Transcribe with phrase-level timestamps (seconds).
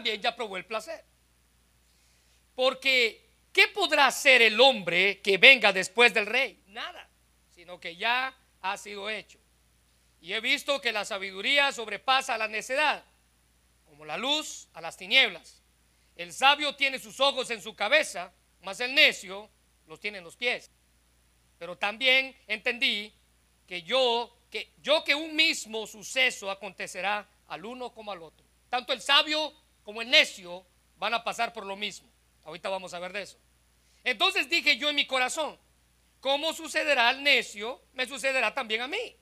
[0.00, 1.04] también ya probó el placer.
[2.54, 6.62] Porque, ¿qué podrá hacer el hombre que venga después del rey?
[6.68, 7.06] Nada,
[7.54, 9.38] sino que ya ha sido hecho.
[10.22, 13.04] Y he visto que la sabiduría sobrepasa la necedad,
[13.84, 15.62] como la luz a las tinieblas.
[16.16, 18.32] El sabio tiene sus ojos en su cabeza,
[18.62, 19.50] mas el necio
[19.86, 20.70] los tiene en los pies.
[21.58, 23.12] Pero también entendí
[23.66, 28.46] que yo, que yo que un mismo suceso acontecerá al uno como al otro.
[28.70, 29.52] Tanto el sabio
[29.90, 30.64] como el necio
[30.98, 32.08] van a pasar por lo mismo.
[32.44, 33.36] Ahorita vamos a ver de eso.
[34.04, 35.58] Entonces dije yo en mi corazón,
[36.20, 37.82] ¿cómo sucederá al necio?
[37.94, 39.16] Me sucederá también a mí.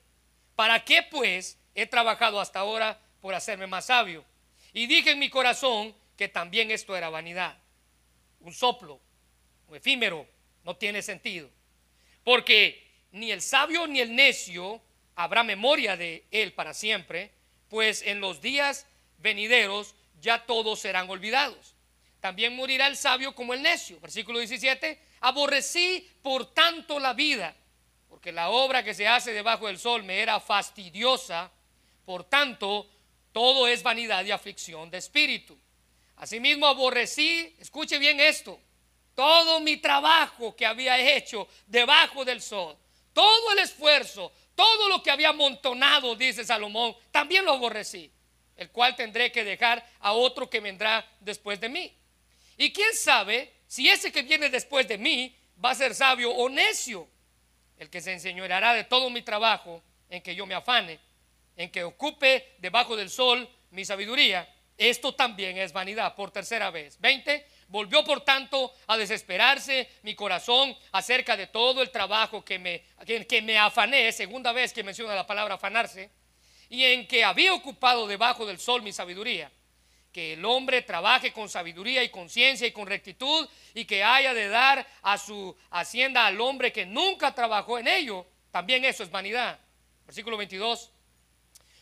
[0.55, 4.23] ¿Para qué pues he trabajado hasta ahora por hacerme más sabio?
[4.71, 7.57] Y dije en mi corazón que también esto era vanidad,
[8.41, 8.99] un soplo,
[9.69, 10.27] un efímero,
[10.63, 11.49] no tiene sentido.
[12.23, 14.83] Porque ni el sabio ni el necio
[15.15, 17.31] habrá memoria de él para siempre,
[17.69, 18.85] pues en los días
[19.17, 21.75] venideros ya todos serán olvidados.
[22.19, 23.99] También morirá el sabio como el necio.
[23.99, 27.55] Versículo 17, aborrecí por tanto la vida,
[28.09, 31.51] porque la obra que se hace debajo del sol me era fastidiosa,
[32.05, 32.89] por tanto
[33.31, 35.57] todo es vanidad y aflicción de espíritu.
[36.17, 38.59] Asimismo aborrecí, escuche bien esto,
[39.15, 42.75] todo mi trabajo que había hecho debajo del sol,
[43.13, 48.11] todo el esfuerzo, todo lo que había amontonado, dice Salomón, también lo aborrecí,
[48.59, 51.95] el cual tendré que dejar a otro que vendrá después de mí.
[52.57, 56.49] Y quién sabe si ese que viene después de mí va a ser sabio o
[56.49, 57.07] necio,
[57.77, 60.99] el que se enseñoreará de todo mi trabajo en que yo me afane,
[61.55, 64.53] en que ocupe debajo del sol mi sabiduría.
[64.77, 66.99] Esto también es vanidad por tercera vez.
[66.99, 67.45] 20.
[67.69, 73.41] Volvió por tanto a desesperarse mi corazón acerca de todo el trabajo que me, que,
[73.41, 76.09] me afané, segunda vez que menciona la palabra afanarse,
[76.69, 79.51] y en que había ocupado debajo del sol mi sabiduría
[80.11, 84.47] que el hombre trabaje con sabiduría y conciencia y con rectitud y que haya de
[84.47, 89.59] dar a su hacienda al hombre que nunca trabajó en ello, también eso es vanidad.
[90.05, 90.91] Versículo 22.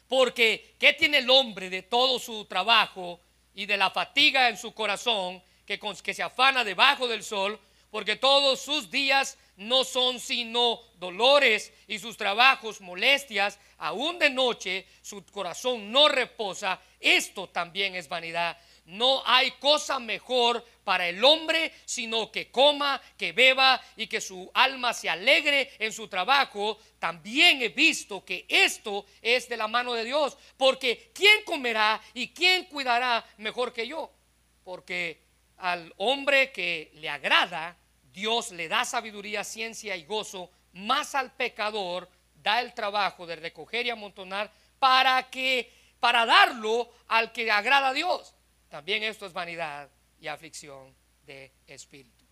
[0.07, 3.21] Porque ¿qué tiene el hombre de todo su trabajo
[3.53, 7.59] y de la fatiga en su corazón que, que se afana debajo del sol?
[7.97, 14.85] Porque todos sus días no son sino dolores y sus trabajos molestias, aún de noche
[15.01, 18.55] su corazón no reposa, esto también es vanidad.
[18.85, 24.47] No hay cosa mejor para el hombre sino que coma, que beba y que su
[24.53, 26.77] alma se alegre en su trabajo.
[26.99, 32.27] También he visto que esto es de la mano de Dios, porque ¿quién comerá y
[32.27, 34.11] quién cuidará mejor que yo?
[34.63, 35.25] Porque
[35.57, 37.75] al hombre que le agrada,
[38.17, 43.85] Dios le da sabiduría, ciencia y gozo, más al pecador da el trabajo de recoger
[43.85, 48.33] y amontonar para que para darlo al que agrada a Dios.
[48.69, 49.87] También esto es vanidad
[50.19, 50.95] y aflicción
[51.27, 52.25] de espíritu.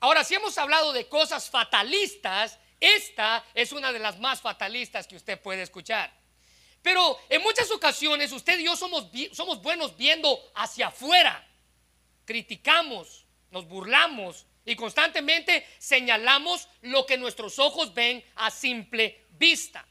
[0.00, 5.16] Ahora, si hemos hablado de cosas fatalistas, esta es una de las más fatalistas que
[5.16, 6.12] usted puede escuchar.
[6.82, 11.48] Pero en muchas ocasiones usted y yo somos, somos buenos viendo hacia afuera.
[12.26, 19.86] Criticamos, nos burlamos, y constantemente señalamos lo que nuestros ojos ven a simple vista.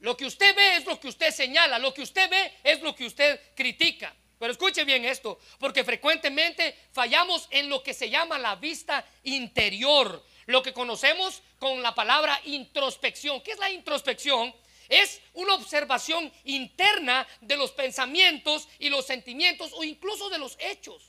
[0.00, 2.94] Lo que usted ve es lo que usted señala, lo que usted ve es lo
[2.94, 4.14] que usted critica.
[4.38, 10.24] Pero escuche bien esto, porque frecuentemente fallamos en lo que se llama la vista interior,
[10.46, 13.40] lo que conocemos con la palabra introspección.
[13.42, 14.54] ¿Qué es la introspección?
[14.88, 21.07] Es una observación interna de los pensamientos y los sentimientos o incluso de los hechos.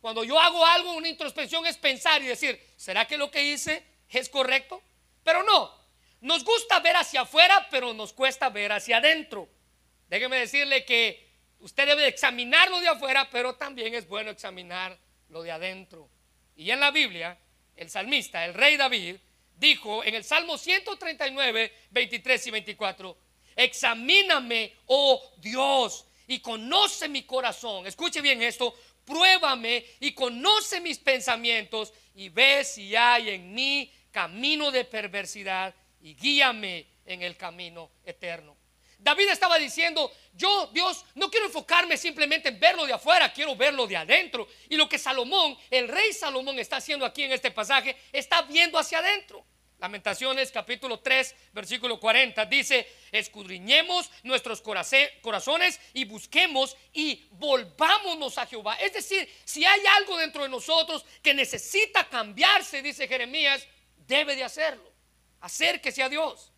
[0.00, 3.84] Cuando yo hago algo, una introspección es pensar y decir, ¿será que lo que hice
[4.08, 4.80] es correcto?
[5.24, 5.74] Pero no,
[6.20, 9.48] nos gusta ver hacia afuera, pero nos cuesta ver hacia adentro.
[10.08, 11.28] Déjeme decirle que
[11.60, 14.98] usted debe examinar lo de afuera, pero también es bueno examinar
[15.28, 16.08] lo de adentro.
[16.56, 17.38] Y en la Biblia,
[17.76, 19.16] el salmista, el rey David,
[19.56, 23.18] dijo en el Salmo 139, 23 y 24,
[23.56, 27.86] examíname, oh Dios, y conoce mi corazón.
[27.86, 28.74] Escuche bien esto,
[29.08, 36.14] pruébame y conoce mis pensamientos y ve si hay en mí camino de perversidad y
[36.14, 38.56] guíame en el camino eterno.
[38.98, 43.86] David estaba diciendo, yo Dios no quiero enfocarme simplemente en verlo de afuera, quiero verlo
[43.86, 44.46] de adentro.
[44.68, 48.76] Y lo que Salomón, el rey Salomón está haciendo aquí en este pasaje, está viendo
[48.78, 49.46] hacia adentro.
[49.78, 58.74] Lamentaciones capítulo 3, versículo 40 dice, escudriñemos nuestros corazones y busquemos y volvámonos a Jehová.
[58.74, 63.68] Es decir, si hay algo dentro de nosotros que necesita cambiarse, dice Jeremías,
[64.04, 64.90] debe de hacerlo.
[65.40, 66.50] Acérquese a Dios.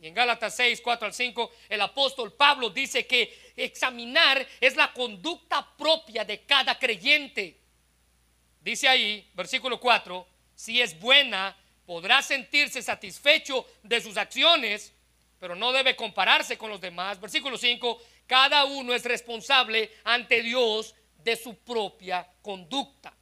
[0.00, 4.92] Y en Gálatas 6, 4 al 5, el apóstol Pablo dice que examinar es la
[4.92, 7.58] conducta propia de cada creyente.
[8.60, 11.56] Dice ahí, versículo 4, si es buena,
[11.86, 14.92] podrá sentirse satisfecho de sus acciones,
[15.38, 17.20] pero no debe compararse con los demás.
[17.20, 23.12] Versículo 5, cada uno es responsable ante Dios de su propia conducta.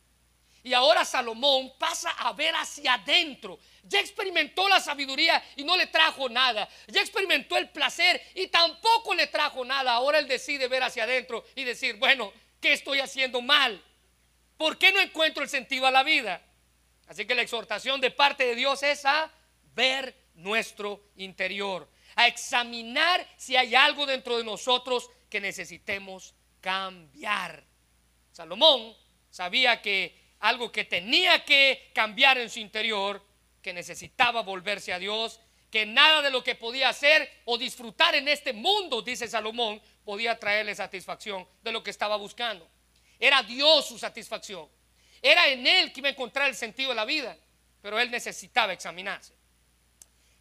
[0.63, 3.59] Y ahora Salomón pasa a ver hacia adentro.
[3.85, 6.69] Ya experimentó la sabiduría y no le trajo nada.
[6.89, 9.95] Ya experimentó el placer y tampoco le trajo nada.
[9.95, 13.83] Ahora él decide ver hacia adentro y decir, bueno, ¿qué estoy haciendo mal?
[14.59, 16.43] ¿Por qué no encuentro el sentido a la vida?
[17.11, 19.29] Así que la exhortación de parte de Dios es a
[19.75, 27.65] ver nuestro interior, a examinar si hay algo dentro de nosotros que necesitemos cambiar.
[28.31, 28.97] Salomón
[29.29, 33.27] sabía que algo que tenía que cambiar en su interior,
[33.61, 38.29] que necesitaba volverse a Dios, que nada de lo que podía hacer o disfrutar en
[38.29, 42.71] este mundo, dice Salomón, podía traerle satisfacción de lo que estaba buscando.
[43.19, 44.69] Era Dios su satisfacción.
[45.23, 47.37] Era en Él que iba a encontrar el sentido de la vida,
[47.83, 49.35] pero Él necesitaba examinarse.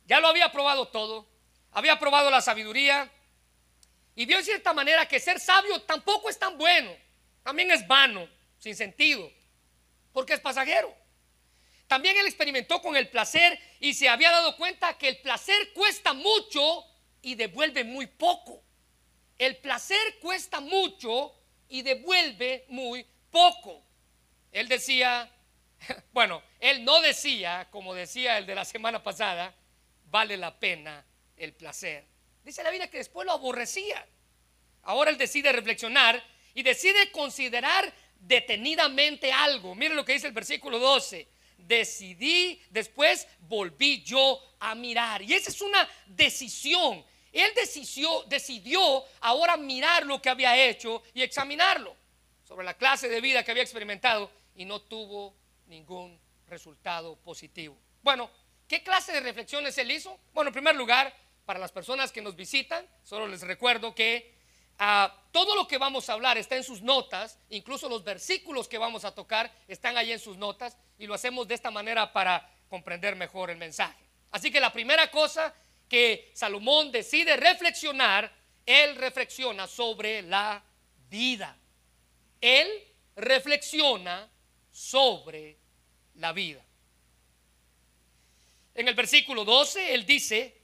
[0.05, 1.27] Ya lo había probado todo,
[1.71, 3.09] había probado la sabiduría
[4.15, 6.91] y vio en cierta manera que ser sabio tampoco es tan bueno,
[7.43, 8.27] también es vano,
[8.57, 9.31] sin sentido
[10.13, 10.93] porque es pasajero.
[11.87, 16.13] También él experimentó con el placer y se había dado cuenta que el placer cuesta
[16.13, 16.85] mucho
[17.21, 18.61] y devuelve muy poco.
[19.37, 21.33] El placer cuesta mucho
[21.67, 23.83] y devuelve muy poco.
[24.51, 25.31] Él decía,
[26.11, 29.53] bueno, él no decía, como decía el de la semana pasada,
[30.05, 31.05] vale la pena
[31.37, 32.05] el placer.
[32.43, 34.05] Dice la Biblia que después lo aborrecía.
[34.83, 36.23] Ahora él decide reflexionar
[36.53, 39.75] y decide considerar detenidamente algo.
[39.75, 41.27] Miren lo que dice el versículo 12.
[41.57, 45.21] Decidí, después volví yo a mirar.
[45.21, 47.05] Y esa es una decisión.
[47.31, 51.95] Él decidió, decidió ahora mirar lo que había hecho y examinarlo
[52.43, 55.33] sobre la clase de vida que había experimentado y no tuvo
[55.65, 57.75] ningún resultado positivo.
[58.03, 58.29] Bueno,
[58.67, 60.19] ¿qué clase de reflexiones él hizo?
[60.33, 61.11] Bueno, en primer lugar,
[61.45, 64.39] para las personas que nos visitan, solo les recuerdo que
[64.81, 68.77] Ah, todo lo que vamos a hablar está en sus notas, incluso los versículos que
[68.77, 72.49] vamos a tocar están ahí en sus notas y lo hacemos de esta manera para
[72.69, 74.01] comprender mejor el mensaje.
[74.31, 75.53] Así que la primera cosa
[75.89, 78.33] que Salomón decide reflexionar,
[78.65, 80.63] él reflexiona sobre la
[81.09, 81.57] vida.
[82.39, 82.69] Él
[83.17, 84.29] reflexiona
[84.79, 85.57] sobre
[86.15, 86.63] la vida.
[88.75, 90.59] En el versículo 12, él dice,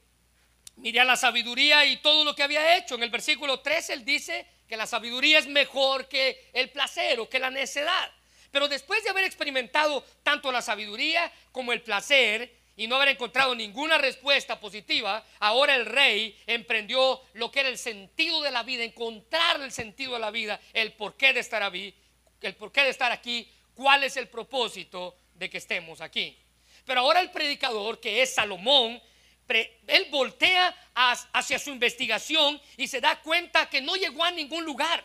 [0.76, 2.96] Mira la sabiduría y todo lo que había hecho.
[2.96, 7.28] En el versículo 13 él dice que la sabiduría es mejor que el placer o
[7.28, 8.12] que la necedad.
[8.50, 13.54] Pero después de haber experimentado tanto la sabiduría como el placer y no haber encontrado
[13.54, 18.84] ninguna respuesta positiva, ahora el rey emprendió lo que era el sentido de la vida,
[18.84, 21.94] encontrar el sentido de la vida, el porqué de estar aquí,
[22.42, 26.36] el porqué de estar aquí, cuál es el propósito de que estemos aquí.
[26.84, 29.00] Pero ahora el predicador, que es Salomón,
[29.48, 35.04] él voltea hacia su investigación y se da cuenta que no llegó a ningún lugar.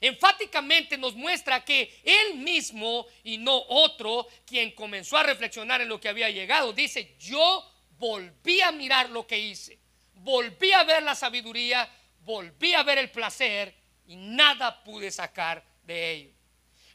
[0.00, 6.00] Enfáticamente nos muestra que él mismo y no otro, quien comenzó a reflexionar en lo
[6.00, 7.64] que había llegado, dice, yo
[7.98, 9.78] volví a mirar lo que hice,
[10.14, 11.88] volví a ver la sabiduría,
[12.22, 13.72] volví a ver el placer
[14.08, 16.41] y nada pude sacar de ello.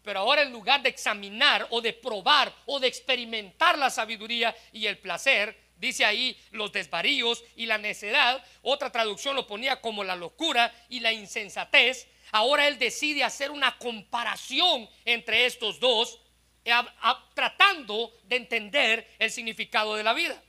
[0.07, 4.85] Pero ahora en lugar de examinar o de probar o de experimentar la sabiduría y
[4.85, 10.15] el placer, dice ahí los desvaríos y la necedad, otra traducción lo ponía como la
[10.15, 12.07] locura y la insensatez.
[12.31, 16.21] Ahora él decide hacer una comparación entre estos dos,
[16.63, 16.71] eh,
[17.33, 20.41] tratando de entender el significado de la vida.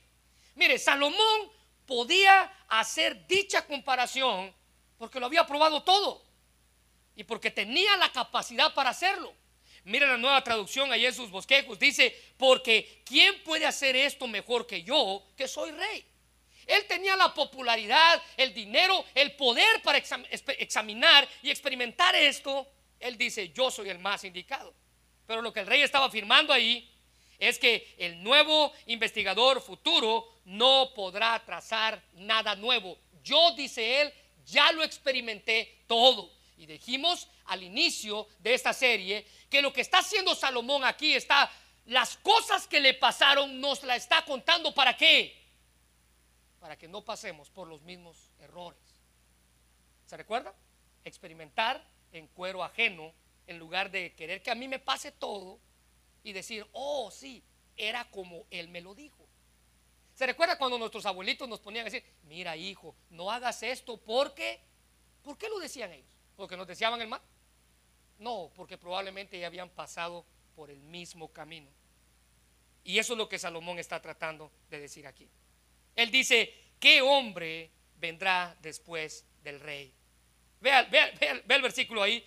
[0.55, 1.51] Mire, Salomón
[1.85, 4.55] podía hacer dicha comparación
[4.97, 6.23] porque lo había probado todo
[7.13, 9.33] y porque tenía la capacidad para hacerlo.
[9.85, 11.79] Mira la nueva traducción ahí en sus bosquejos.
[11.79, 16.05] Dice, porque ¿quién puede hacer esto mejor que yo, que soy rey?
[16.65, 22.67] Él tenía la popularidad, el dinero, el poder para examinar y experimentar esto.
[22.99, 24.73] Él dice, yo soy el más indicado.
[25.25, 26.87] Pero lo que el rey estaba afirmando ahí
[27.39, 32.99] es que el nuevo investigador futuro no podrá trazar nada nuevo.
[33.23, 34.13] Yo, dice él,
[34.45, 36.31] ya lo experimenté todo.
[36.57, 41.51] Y dijimos al inicio de esta serie que lo que está haciendo Salomón aquí está,
[41.85, 45.35] las cosas que le pasaron nos la está contando para qué?
[46.59, 48.79] Para que no pasemos por los mismos errores.
[50.05, 50.53] ¿Se recuerda?
[51.03, 53.13] Experimentar en cuero ajeno
[53.47, 55.59] en lugar de querer que a mí me pase todo
[56.23, 57.43] y decir, oh sí,
[57.75, 59.27] era como él me lo dijo.
[60.13, 64.59] ¿Se recuerda cuando nuestros abuelitos nos ponían a decir, mira hijo, no hagas esto porque,
[65.23, 66.13] ¿por qué lo decían ellos?
[66.35, 67.21] ¿Porque nos deseaban el mal?
[68.19, 71.69] No, porque probablemente ya habían pasado por el mismo camino.
[72.83, 75.29] Y eso es lo que Salomón está tratando de decir aquí.
[75.95, 79.93] Él dice, ¿qué hombre vendrá después del rey?
[80.59, 80.81] Vea,
[81.47, 82.25] el versículo ahí.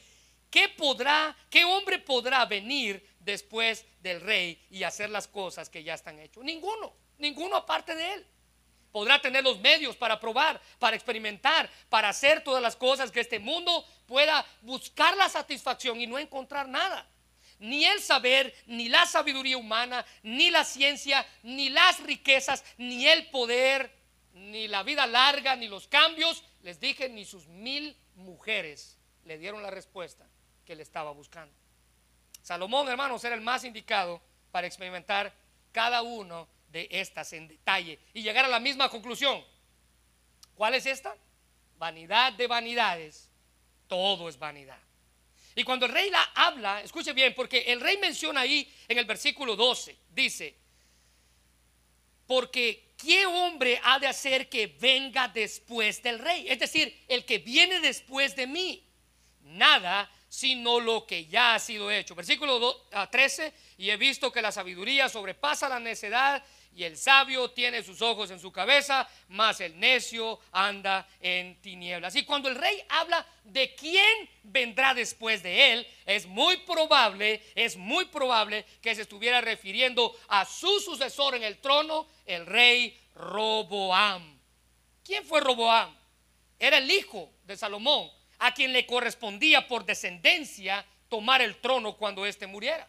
[0.50, 5.94] ¿Qué podrá, qué hombre podrá venir después del rey y hacer las cosas que ya
[5.94, 6.44] están hechas?
[6.44, 8.26] Ninguno, ninguno aparte de él.
[8.92, 13.38] Podrá tener los medios para probar, para experimentar, para hacer todas las cosas que este
[13.38, 17.08] mundo pueda buscar la satisfacción y no encontrar nada.
[17.58, 23.28] Ni el saber, ni la sabiduría humana, ni la ciencia, ni las riquezas, ni el
[23.30, 23.90] poder,
[24.34, 29.62] ni la vida larga, ni los cambios, les dije, ni sus mil mujeres le dieron
[29.62, 30.26] la respuesta
[30.66, 31.54] que le estaba buscando.
[32.42, 34.20] Salomón, hermanos, era el más indicado
[34.50, 35.32] para experimentar
[35.70, 39.44] cada uno de estas en detalle y llegar a la misma conclusión.
[40.54, 41.14] ¿Cuál es esta?
[41.78, 43.28] Vanidad de vanidades,
[43.86, 44.78] todo es vanidad.
[45.54, 49.04] Y cuando el rey la habla, escuche bien, porque el rey menciona ahí en el
[49.04, 50.54] versículo 12, dice,
[52.26, 56.46] porque ¿qué hombre ha de hacer que venga después del rey?
[56.48, 58.88] Es decir, el que viene después de mí.
[59.42, 62.14] Nada sino lo que ya ha sido hecho.
[62.14, 66.42] Versículo 13, y he visto que la sabiduría sobrepasa la necedad
[66.74, 72.16] y el sabio tiene sus ojos en su cabeza, mas el necio anda en tinieblas.
[72.16, 77.76] Y cuando el rey habla de quién vendrá después de él, es muy probable, es
[77.76, 84.40] muy probable que se estuviera refiriendo a su sucesor en el trono, el rey Roboam.
[85.04, 85.94] ¿Quién fue Roboam?
[86.58, 92.24] Era el hijo de Salomón, a quien le correspondía por descendencia tomar el trono cuando
[92.24, 92.88] éste muriera.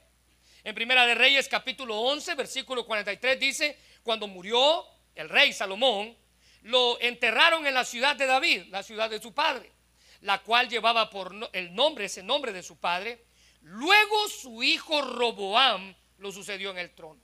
[0.66, 6.16] En Primera de Reyes capítulo 11, versículo 43 dice, cuando murió el rey Salomón,
[6.62, 9.74] lo enterraron en la ciudad de David, la ciudad de su padre,
[10.22, 13.26] la cual llevaba por el nombre, ese nombre de su padre.
[13.64, 17.20] Luego su hijo Roboam lo sucedió en el trono.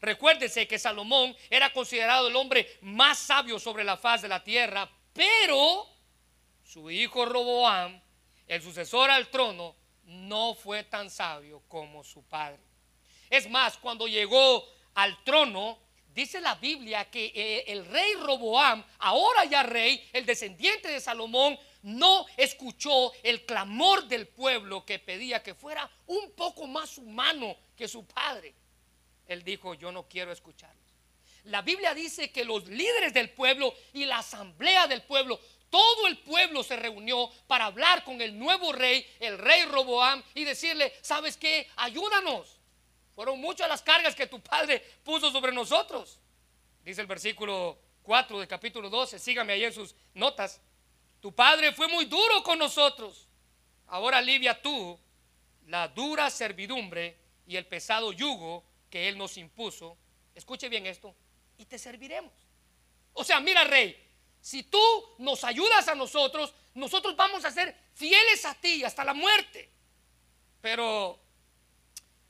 [0.00, 4.90] Recuérdese que Salomón era considerado el hombre más sabio sobre la faz de la tierra,
[5.12, 5.86] pero
[6.64, 8.02] su hijo Roboam,
[8.48, 12.69] el sucesor al trono, no fue tan sabio como su padre.
[13.30, 15.78] Es más, cuando llegó al trono,
[16.12, 21.56] dice la Biblia que eh, el rey Roboam, ahora ya rey, el descendiente de Salomón,
[21.82, 27.88] no escuchó el clamor del pueblo que pedía que fuera un poco más humano que
[27.88, 28.54] su padre.
[29.26, 30.76] Él dijo, yo no quiero escucharlos.
[31.44, 36.18] La Biblia dice que los líderes del pueblo y la asamblea del pueblo, todo el
[36.18, 41.36] pueblo se reunió para hablar con el nuevo rey, el rey Roboam, y decirle, ¿sabes
[41.36, 41.68] qué?
[41.76, 42.59] Ayúdanos.
[43.14, 46.18] Fueron muchas las cargas que tu padre puso sobre nosotros.
[46.84, 50.60] Dice el versículo 4 del capítulo 12, sígame ahí en sus notas.
[51.20, 53.28] Tu padre fue muy duro con nosotros.
[53.88, 54.98] Ahora alivia tú
[55.66, 59.96] la dura servidumbre y el pesado yugo que él nos impuso.
[60.34, 61.14] Escuche bien esto,
[61.58, 62.32] y te serviremos.
[63.12, 63.96] O sea, mira, rey,
[64.40, 64.80] si tú
[65.18, 69.68] nos ayudas a nosotros, nosotros vamos a ser fieles a ti hasta la muerte.
[70.60, 71.18] Pero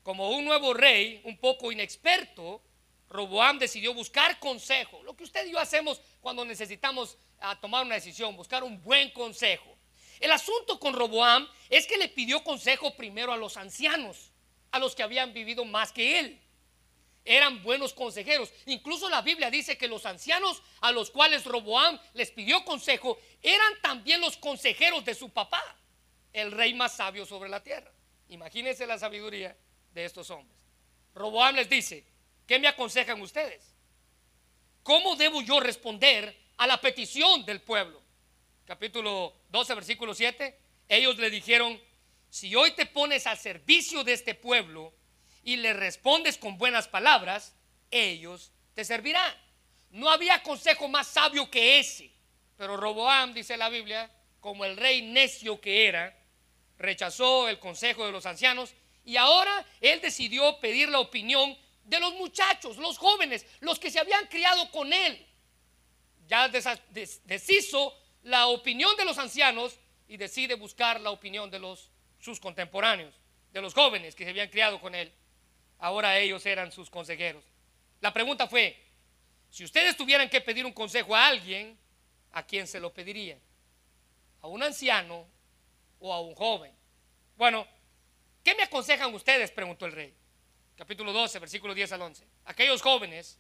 [0.02, 2.62] como un nuevo rey, un poco inexperto,
[3.11, 5.02] Roboam decidió buscar consejo.
[5.02, 9.11] Lo que usted y yo hacemos cuando necesitamos ah, tomar una decisión, buscar un buen
[9.11, 9.76] consejo.
[10.21, 14.30] El asunto con Roboam es que le pidió consejo primero a los ancianos,
[14.71, 16.40] a los que habían vivido más que él.
[17.25, 18.52] Eran buenos consejeros.
[18.66, 23.80] Incluso la Biblia dice que los ancianos a los cuales Roboam les pidió consejo eran
[23.83, 25.62] también los consejeros de su papá,
[26.33, 27.92] el rey más sabio sobre la tierra.
[28.28, 29.57] Imagínense la sabiduría
[29.92, 30.59] de estos hombres.
[31.14, 32.04] Roboam les dice,
[32.47, 33.75] ¿qué me aconsejan ustedes?
[34.82, 38.00] ¿Cómo debo yo responder a la petición del pueblo?
[38.64, 40.59] Capítulo 12, versículo 7.
[40.88, 41.80] Ellos le dijeron,
[42.28, 44.94] si hoy te pones al servicio de este pueblo
[45.42, 47.54] y le respondes con buenas palabras,
[47.90, 49.35] ellos te servirán.
[49.90, 52.12] No había consejo más sabio que ese.
[52.56, 56.16] Pero Roboam, dice la Biblia, como el rey necio que era,
[56.78, 62.14] rechazó el consejo de los ancianos y ahora él decidió pedir la opinión de los
[62.14, 65.26] muchachos, los jóvenes, los que se habían criado con él.
[66.28, 71.61] Ya deshizo la opinión de los ancianos y decide buscar la opinión de
[72.21, 73.14] sus contemporáneos,
[73.52, 75.12] de los jóvenes que se habían criado con él.
[75.78, 77.42] Ahora ellos eran sus consejeros.
[78.00, 78.80] La pregunta fue,
[79.50, 81.76] si ustedes tuvieran que pedir un consejo a alguien,
[82.33, 83.40] ¿a quién se lo pedirían?
[84.42, 85.26] ¿A un anciano
[85.99, 86.73] o a un joven?
[87.37, 87.66] Bueno,
[88.42, 89.50] ¿Qué me aconsejan ustedes?
[89.50, 90.14] preguntó el rey.
[90.76, 92.26] Capítulo 12, versículo 10 al 11.
[92.47, 93.38] Aquellos jóvenes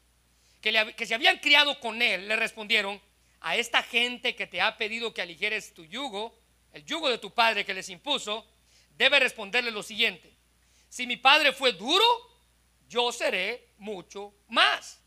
[0.60, 3.00] que, se habían criado con él, le respondieron,
[3.40, 6.38] a esta gente que te ha pedido que aligeres tu yugo,
[6.72, 8.46] el yugo de tu padre que les impuso,
[8.96, 10.36] debe responderle lo siguiente.
[10.90, 12.04] Si mi padre fue duro,
[12.88, 15.00] yo seré mucho más.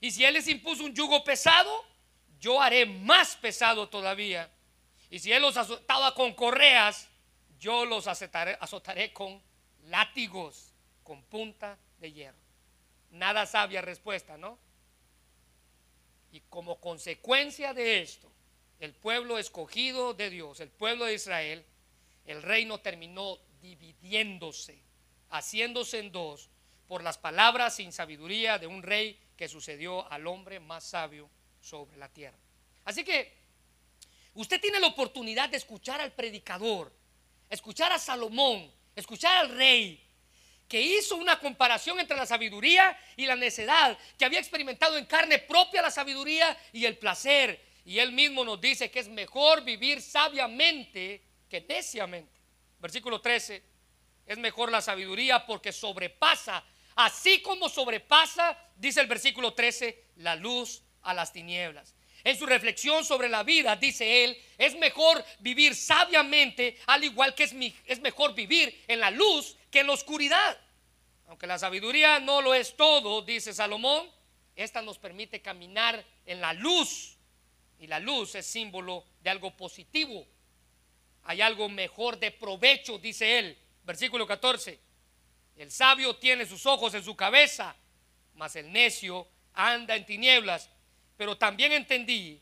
[0.00, 1.84] Y si él les impuso un yugo pesado,
[2.40, 4.50] yo haré más pesado todavía.
[5.10, 7.09] Y si él los azotaba con correas,
[7.60, 9.40] yo los azotaré, azotaré con
[9.84, 10.72] látigos,
[11.04, 12.38] con punta de hierro.
[13.10, 14.58] Nada sabia respuesta, ¿no?
[16.32, 18.30] Y como consecuencia de esto,
[18.78, 21.64] el pueblo escogido de Dios, el pueblo de Israel,
[22.24, 24.80] el reino terminó dividiéndose,
[25.30, 26.48] haciéndose en dos
[26.88, 31.28] por las palabras sin sabiduría de un rey que sucedió al hombre más sabio
[31.60, 32.38] sobre la tierra.
[32.84, 33.32] Así que
[34.34, 36.92] usted tiene la oportunidad de escuchar al predicador,
[37.50, 40.02] escuchar a Salomón, escuchar al rey,
[40.68, 45.40] que hizo una comparación entre la sabiduría y la necedad, que había experimentado en carne
[45.40, 47.60] propia la sabiduría y el placer.
[47.84, 52.40] Y él mismo nos dice que es mejor vivir sabiamente que neciamente.
[52.78, 53.62] Versículo 13,
[54.26, 56.62] es mejor la sabiduría porque sobrepasa,
[56.94, 61.96] así como sobrepasa, dice el versículo 13, la luz a las tinieblas.
[62.24, 67.44] En su reflexión sobre la vida, dice él, es mejor vivir sabiamente, al igual que
[67.44, 67.54] es,
[67.86, 70.60] es, mejor vivir en la luz que en la oscuridad.
[71.28, 74.10] Aunque la sabiduría no lo es todo, dice Salomón,
[74.54, 77.16] esta nos permite caminar en la luz.
[77.78, 80.26] Y la luz es símbolo de algo positivo.
[81.24, 83.58] Hay algo mejor de provecho, dice él.
[83.84, 84.78] Versículo 14.
[85.56, 87.74] El sabio tiene sus ojos en su cabeza,
[88.34, 90.70] mas el necio anda en tinieblas
[91.20, 92.40] pero también entendí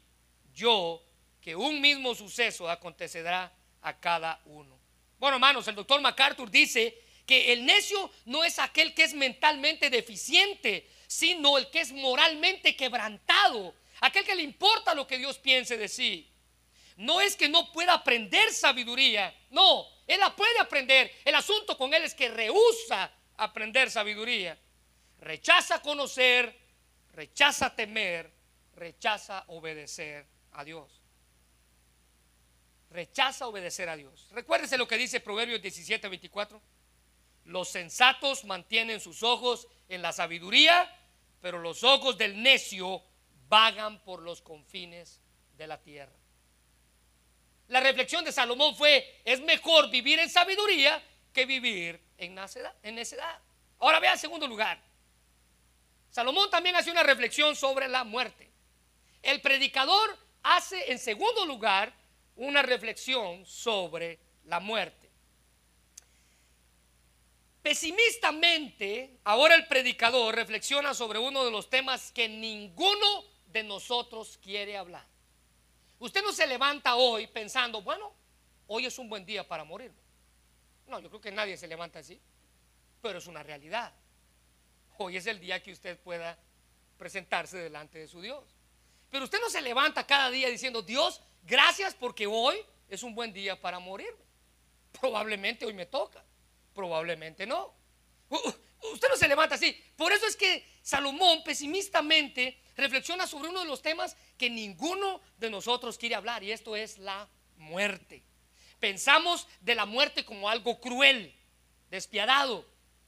[0.55, 1.03] yo
[1.41, 4.79] que un mismo suceso acontecerá a cada uno.
[5.19, 9.91] Bueno, hermanos, el doctor MacArthur dice que el necio no es aquel que es mentalmente
[9.91, 15.77] deficiente, sino el que es moralmente quebrantado, aquel que le importa lo que Dios piense
[15.77, 16.31] de sí.
[16.99, 21.13] No es que no pueda aprender sabiduría, no, él la puede aprender.
[21.25, 24.57] El asunto con él es que rehúsa aprender sabiduría.
[25.19, 26.57] Rechaza conocer,
[27.13, 28.38] rechaza temer
[28.79, 31.03] rechaza obedecer a Dios.
[32.91, 34.29] Rechaza obedecer a Dios.
[34.33, 36.61] Recuérdese lo que dice Proverbios 17, 24.
[37.45, 40.91] Los sensatos mantienen sus ojos en la sabiduría,
[41.41, 43.03] pero los ojos del necio
[43.49, 45.21] vagan por los confines
[45.57, 46.13] de la tierra.
[47.69, 52.75] La reflexión de Salomón fue, es mejor vivir en sabiduría que vivir en necedad.
[52.83, 53.39] En necedad.
[53.79, 54.81] Ahora vea en segundo lugar.
[56.11, 58.48] Salomón también hace una reflexión sobre la muerte.
[59.23, 61.93] El predicador hace en segundo lugar
[62.37, 65.09] una reflexión sobre la muerte.
[67.63, 74.77] Pesimistamente, ahora el predicador reflexiona sobre uno de los temas que ninguno de nosotros quiere
[74.77, 75.05] hablar.
[75.99, 78.13] Usted no se levanta hoy pensando, bueno,
[78.69, 79.93] hoy es un buen día para morir.
[80.87, 82.21] No, yo creo que nadie se levanta así,
[83.03, 83.93] pero es una realidad.
[84.97, 86.39] Hoy es el día que usted pueda
[86.97, 88.58] presentarse delante de su Dios.
[89.11, 92.57] Pero usted no se levanta cada día diciendo, Dios, gracias porque hoy
[92.89, 94.25] es un buen día para morirme.
[95.01, 96.25] Probablemente hoy me toca,
[96.75, 97.75] probablemente no.
[98.93, 99.77] Usted no se levanta así.
[99.97, 105.51] Por eso es que Salomón pesimistamente reflexiona sobre uno de los temas que ninguno de
[105.51, 108.23] nosotros quiere hablar y esto es la muerte.
[108.79, 111.35] Pensamos de la muerte como algo cruel,
[111.91, 112.65] despiadado,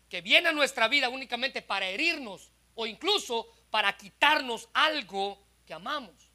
[0.08, 5.40] que viene a nuestra vida únicamente para herirnos o incluso para quitarnos algo
[5.74, 6.30] amamos,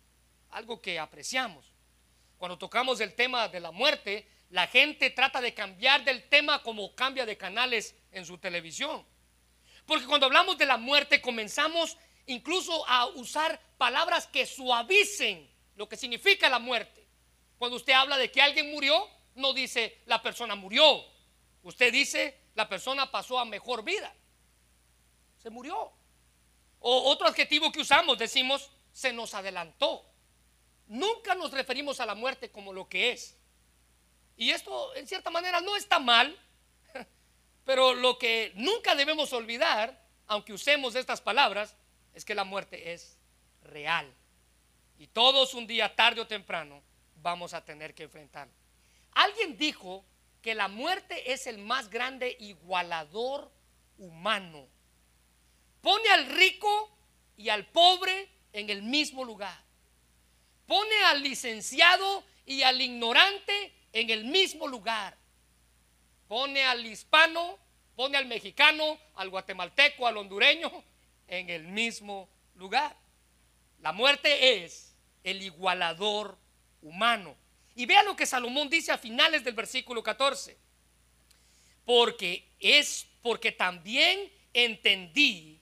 [0.50, 1.66] algo que apreciamos.
[2.38, 6.96] Cuando tocamos el tema de la muerte, la gente trata de cambiar del tema como
[6.96, 9.06] cambia de canales en su televisión.
[9.86, 15.98] Porque cuando hablamos de la muerte comenzamos incluso a usar palabras que suavicen lo que
[15.98, 17.06] significa la muerte.
[17.58, 21.04] Cuando usted habla de que alguien murió, no dice la persona murió.
[21.64, 24.14] Usted dice la persona pasó a mejor vida.
[25.42, 25.92] Se murió.
[26.80, 30.06] O otro adjetivo que usamos, decimos se nos adelantó.
[30.88, 33.36] Nunca nos referimos a la muerte como lo que es.
[34.38, 36.40] Y esto en cierta manera no está mal,
[37.66, 41.76] pero lo que nunca debemos olvidar, aunque usemos estas palabras,
[42.14, 43.18] es que la muerte es
[43.64, 44.10] real.
[44.98, 46.82] Y todos un día, tarde o temprano,
[47.18, 48.48] vamos a tener que enfrentar.
[49.12, 50.06] Alguien dijo
[50.42, 53.52] que la muerte es el más grande igualador
[53.98, 54.70] humano.
[55.82, 56.96] Pone al rico
[57.36, 59.62] y al pobre en el mismo lugar.
[60.66, 65.18] Pone al licenciado y al ignorante en el mismo lugar.
[66.30, 67.60] Pone al hispano,
[67.96, 70.72] pone al mexicano, al guatemalteco, al hondureño
[71.28, 72.96] en el mismo lugar.
[73.82, 76.38] La muerte es el igualador
[76.82, 77.36] humano.
[77.76, 80.58] Y vea lo que Salomón dice a finales del versículo 14.
[81.84, 85.60] Porque es porque también entendí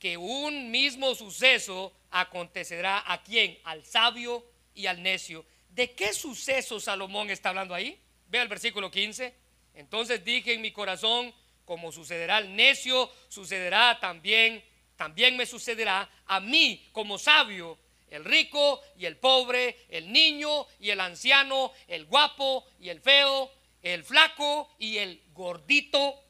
[0.00, 3.58] que un mismo suceso acontecerá a quién?
[3.64, 4.44] Al sabio
[4.74, 5.44] y al necio.
[5.70, 8.00] ¿De qué suceso Salomón está hablando ahí?
[8.28, 9.34] Vea el versículo 15.
[9.74, 11.32] Entonces dije en mi corazón,
[11.64, 14.64] como sucederá al necio, sucederá también,
[14.96, 17.78] también me sucederá a mí como sabio,
[18.10, 23.52] el rico y el pobre, el niño y el anciano, el guapo y el feo,
[23.82, 26.24] el flaco y el gordito,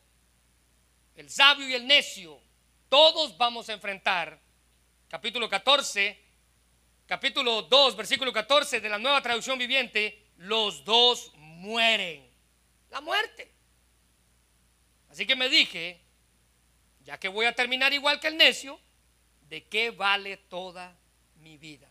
[1.14, 2.40] el sabio y el necio.
[2.88, 4.40] Todos vamos a enfrentar,
[5.08, 6.18] capítulo 14,
[7.06, 12.28] capítulo 2, versículo 14 de la nueva traducción viviente, los dos mueren.
[12.90, 13.52] La muerte.
[15.10, 16.00] Así que me dije,
[17.04, 18.78] ya que voy a terminar igual que el necio,
[19.48, 20.94] ¿de qué vale toda
[21.36, 21.88] mi vida?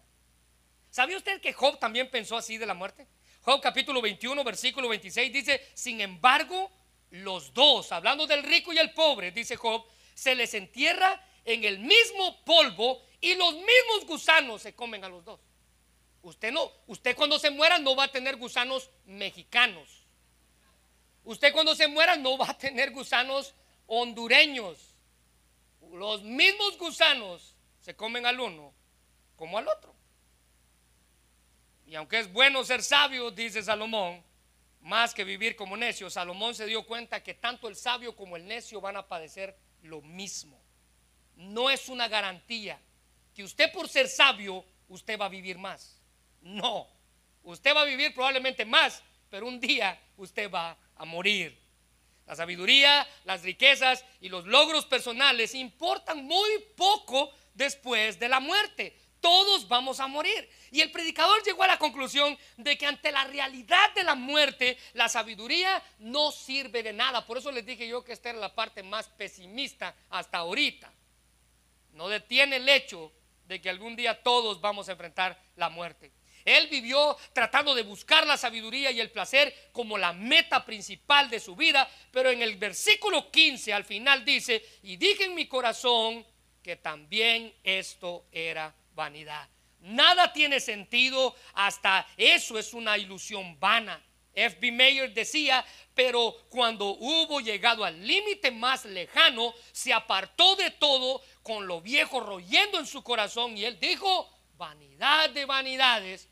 [0.91, 3.07] ¿Sabía usted que Job también pensó así de la muerte?
[3.41, 6.71] Job capítulo 21, versículo 26 dice, sin embargo,
[7.11, 11.79] los dos, hablando del rico y el pobre, dice Job, se les entierra en el
[11.79, 15.39] mismo polvo y los mismos gusanos se comen a los dos.
[16.21, 20.05] Usted no, usted cuando se muera no va a tener gusanos mexicanos.
[21.23, 23.53] Usted cuando se muera no va a tener gusanos
[23.87, 24.95] hondureños.
[25.91, 28.73] Los mismos gusanos se comen al uno
[29.35, 29.95] como al otro.
[31.85, 34.21] Y aunque es bueno ser sabio, dice Salomón,
[34.81, 38.45] más que vivir como necio, Salomón se dio cuenta que tanto el sabio como el
[38.45, 40.59] necio van a padecer lo mismo.
[41.35, 42.79] No es una garantía
[43.37, 46.01] que usted por ser sabio, usted va a vivir más.
[46.41, 46.87] No,
[47.43, 51.55] usted va a vivir probablemente más, pero un día usted va a morir.
[52.25, 58.97] La sabiduría, las riquezas y los logros personales importan muy poco después de la muerte.
[59.21, 60.49] Todos vamos a morir.
[60.71, 64.79] Y el predicador llegó a la conclusión de que ante la realidad de la muerte,
[64.93, 67.23] la sabiduría no sirve de nada.
[67.27, 70.91] Por eso les dije yo que esta era la parte más pesimista hasta ahorita.
[71.93, 73.11] No detiene el hecho
[73.47, 76.11] de que algún día todos vamos a enfrentar la muerte.
[76.47, 81.41] Él vivió tratando de buscar la sabiduría y el placer como la meta principal de
[81.41, 86.25] su vida, pero en el versículo 15 al final dice, y dije en mi corazón
[86.63, 89.49] que también esto era vanidad.
[89.81, 94.01] Nada tiene sentido hasta eso es una ilusión vana.
[94.37, 94.71] F.B.
[94.71, 101.65] Mayer decía, pero cuando hubo llegado al límite más lejano, se apartó de todo con
[101.65, 106.29] lo viejo royendo en su corazón y él dijo, vanidad de vanidades,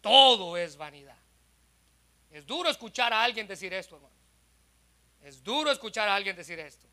[0.00, 1.18] todo es vanidad.
[2.30, 4.14] Es duro escuchar a alguien decir esto, hermano.
[5.20, 6.86] Es duro escuchar a alguien decir esto.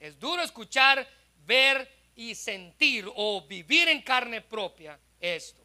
[0.00, 1.08] Es duro escuchar,
[1.46, 5.62] ver y sentir o vivir en carne propia esto.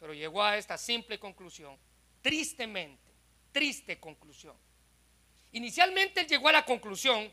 [0.00, 1.78] Pero llegó a esta simple conclusión,
[2.20, 3.03] tristemente,
[3.54, 4.54] triste conclusión.
[5.52, 7.32] Inicialmente él llegó a la conclusión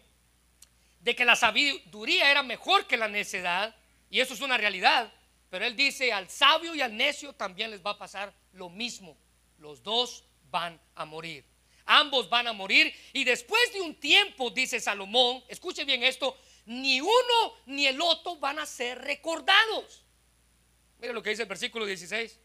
[1.02, 3.76] de que la sabiduría era mejor que la necedad,
[4.12, 5.12] y eso es una realidad,
[5.50, 9.18] pero él dice, al sabio y al necio también les va a pasar lo mismo.
[9.58, 11.44] Los dos van a morir.
[11.86, 17.02] Ambos van a morir y después de un tiempo, dice Salomón, escuche bien esto, ni
[17.02, 20.06] uno ni el otro van a ser recordados.
[21.00, 22.40] Mire lo que dice el versículo 16.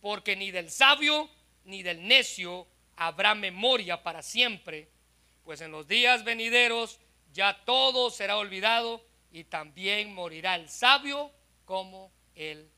[0.00, 1.30] Porque ni del sabio
[1.64, 4.88] ni del necio habrá memoria para siempre,
[5.44, 7.00] pues en los días venideros
[7.32, 11.32] ya todo será olvidado y también morirá el sabio
[11.64, 12.70] como el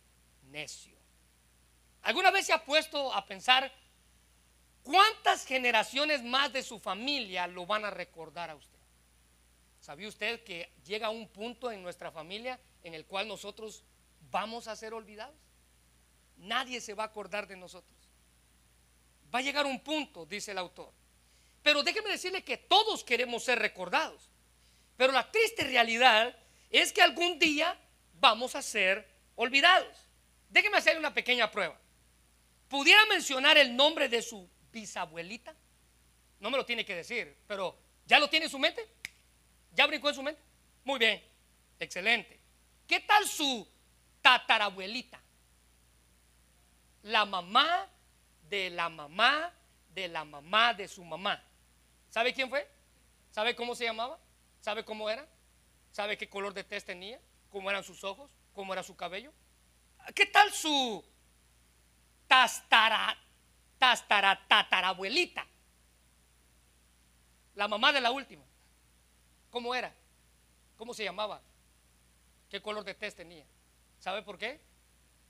[0.50, 0.94] necio.
[2.02, 3.72] ¿Alguna vez se ha puesto a pensar
[4.82, 8.78] cuántas generaciones más de su familia lo van a recordar a usted?
[9.80, 13.84] ¿Sabía usted que llega un punto en nuestra familia en el cual nosotros
[14.30, 15.36] vamos a ser olvidados?
[16.36, 18.03] Nadie se va a acordar de nosotros.
[19.34, 20.92] Va a llegar un punto, dice el autor.
[21.62, 24.30] Pero déjeme decirle que todos queremos ser recordados.
[24.96, 26.36] Pero la triste realidad
[26.70, 27.76] es que algún día
[28.20, 29.96] vamos a ser olvidados.
[30.50, 31.76] Déjeme hacer una pequeña prueba.
[32.68, 35.54] ¿Pudiera mencionar el nombre de su bisabuelita?
[36.38, 38.86] No me lo tiene que decir, pero ¿ya lo tiene en su mente?
[39.72, 40.40] ¿Ya brincó en su mente?
[40.84, 41.20] Muy bien,
[41.80, 42.38] excelente.
[42.86, 43.66] ¿Qué tal su
[44.22, 45.20] tatarabuelita?
[47.02, 47.88] La mamá
[48.48, 49.52] de la mamá
[49.94, 51.42] de la mamá de su mamá.
[52.11, 52.68] ¿Sabe quién fue?
[53.30, 54.18] ¿Sabe cómo se llamaba?
[54.61, 55.26] ¿Sabe cómo era?
[55.92, 57.20] ¿Sabe qué color de test tenía?
[57.50, 58.30] ¿Cómo eran sus ojos?
[58.52, 59.33] ¿Cómo era su cabello?
[60.14, 61.04] ¿Qué tal su
[62.26, 63.16] tastara,
[63.78, 65.46] tastara, tatarabuelita?
[67.54, 68.44] La mamá de la última.
[69.50, 69.94] ¿Cómo era?
[70.76, 71.40] ¿Cómo se llamaba?
[72.50, 73.46] ¿Qué color de test tenía?
[74.00, 74.61] ¿Sabe por qué?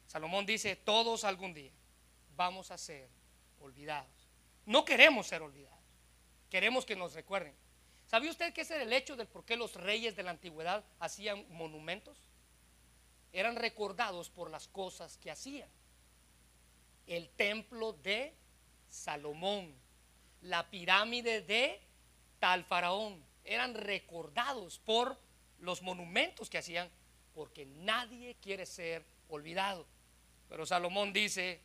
[0.07, 1.71] Salomón dice, todos algún día
[2.37, 3.09] vamos a ser
[3.61, 4.29] olvidados.
[4.67, 5.79] No queremos ser olvidados.
[6.51, 7.55] Queremos que nos recuerden.
[8.07, 11.47] ¿Sabía usted que era el hecho del por qué los reyes de la antigüedad hacían
[11.51, 12.19] monumentos?
[13.33, 15.69] Eran recordados por las cosas que hacían.
[17.07, 18.35] El templo de
[18.89, 19.75] Salomón,
[20.43, 21.81] la pirámide de
[22.39, 25.19] tal faraón, eran recordados por
[25.59, 26.89] los monumentos que hacían,
[27.35, 29.87] porque nadie quiere ser olvidado.
[30.49, 31.61] Pero Salomón dice,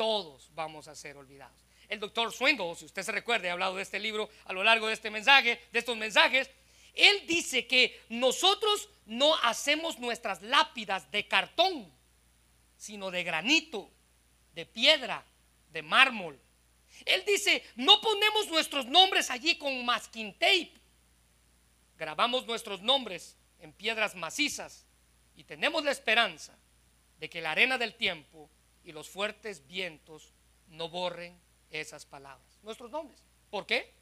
[0.00, 1.60] todos vamos a ser olvidados
[1.90, 4.86] el doctor Swindoll, si usted se recuerda, he hablado de este libro a lo largo
[4.86, 6.48] de este mensaje, de estos mensajes,
[6.94, 11.92] él dice que nosotros no hacemos nuestras lápidas de cartón,
[12.76, 13.90] sino de granito,
[14.54, 15.26] de piedra,
[15.72, 16.40] de mármol.
[17.04, 20.72] Él dice, no ponemos nuestros nombres allí con masking tape.
[21.98, 24.86] Grabamos nuestros nombres en piedras macizas
[25.34, 26.56] y tenemos la esperanza
[27.18, 28.48] de que la arena del tiempo
[28.90, 30.34] y los fuertes vientos
[30.66, 33.22] no borren esas palabras, nuestros nombres.
[33.48, 33.94] ¿Por qué?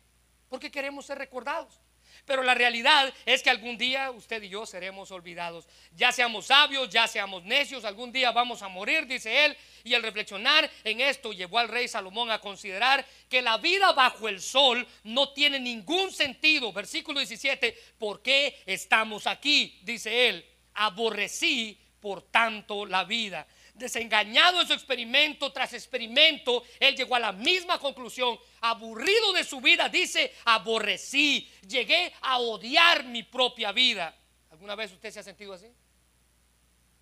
[0.48, 1.79] Porque queremos ser recordados.
[2.24, 5.68] Pero la realidad es que algún día usted y yo seremos olvidados.
[5.94, 9.57] Ya seamos sabios, ya seamos necios, algún día vamos a morir, dice él.
[9.85, 14.27] Y el reflexionar en esto llevó al rey Salomón a considerar que la vida bajo
[14.27, 16.72] el sol no tiene ningún sentido.
[16.72, 19.79] Versículo 17, ¿por qué estamos aquí?
[19.83, 23.46] Dice él, aborrecí por tanto la vida
[23.79, 28.38] desengañado en su experimento tras experimento, él llegó a la misma conclusión.
[28.61, 34.14] Aburrido de su vida, dice, aborrecí, llegué a odiar mi propia vida.
[34.51, 35.73] ¿Alguna vez usted se ha sentido así?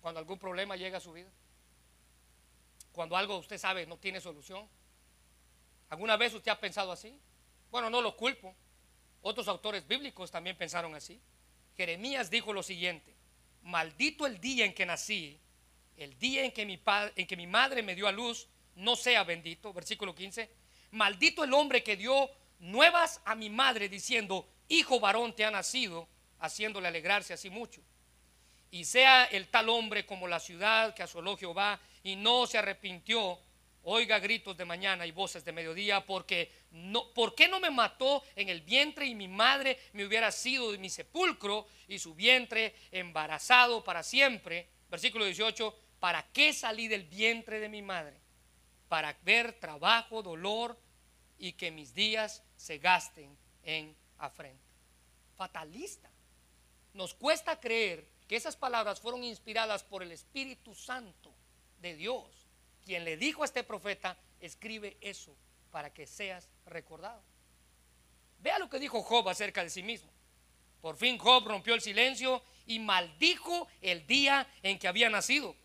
[0.01, 1.29] Cuando algún problema llega a su vida.
[2.91, 4.67] Cuando algo usted sabe no tiene solución.
[5.89, 7.19] ¿Alguna vez usted ha pensado así?
[7.69, 8.55] Bueno, no lo culpo.
[9.21, 11.19] Otros autores bíblicos también pensaron así.
[11.75, 13.15] Jeremías dijo lo siguiente,
[13.61, 15.39] maldito el día en que nací
[15.97, 18.95] el día en que mi, padre, en que mi madre me dio a luz, no
[18.95, 20.49] sea bendito, versículo 15,
[20.91, 22.29] maldito el hombre que dio
[22.59, 26.07] nuevas a mi madre diciendo, hijo varón te ha nacido,
[26.39, 27.81] haciéndole alegrarse así mucho.
[28.69, 33.39] Y sea el tal hombre como la ciudad que asoló Jehová y no se arrepintió,
[33.83, 38.23] oiga gritos de mañana y voces de mediodía, porque no, ¿por qué no me mató
[38.35, 42.75] en el vientre y mi madre me hubiera sido de mi sepulcro y su vientre
[42.91, 44.67] embarazado para siempre?
[44.89, 48.15] Versículo 18, ¿Para qué salí del vientre de mi madre?
[48.87, 50.79] Para ver trabajo, dolor
[51.37, 54.63] y que mis días se gasten en afrenta.
[55.35, 56.09] Fatalista.
[56.93, 61.33] Nos cuesta creer que esas palabras fueron inspiradas por el Espíritu Santo
[61.81, 62.25] de Dios,
[62.85, 65.35] quien le dijo a este profeta, escribe eso
[65.71, 67.21] para que seas recordado.
[68.39, 70.11] Vea lo que dijo Job acerca de sí mismo.
[70.81, 75.55] Por fin Job rompió el silencio y maldijo el día en que había nacido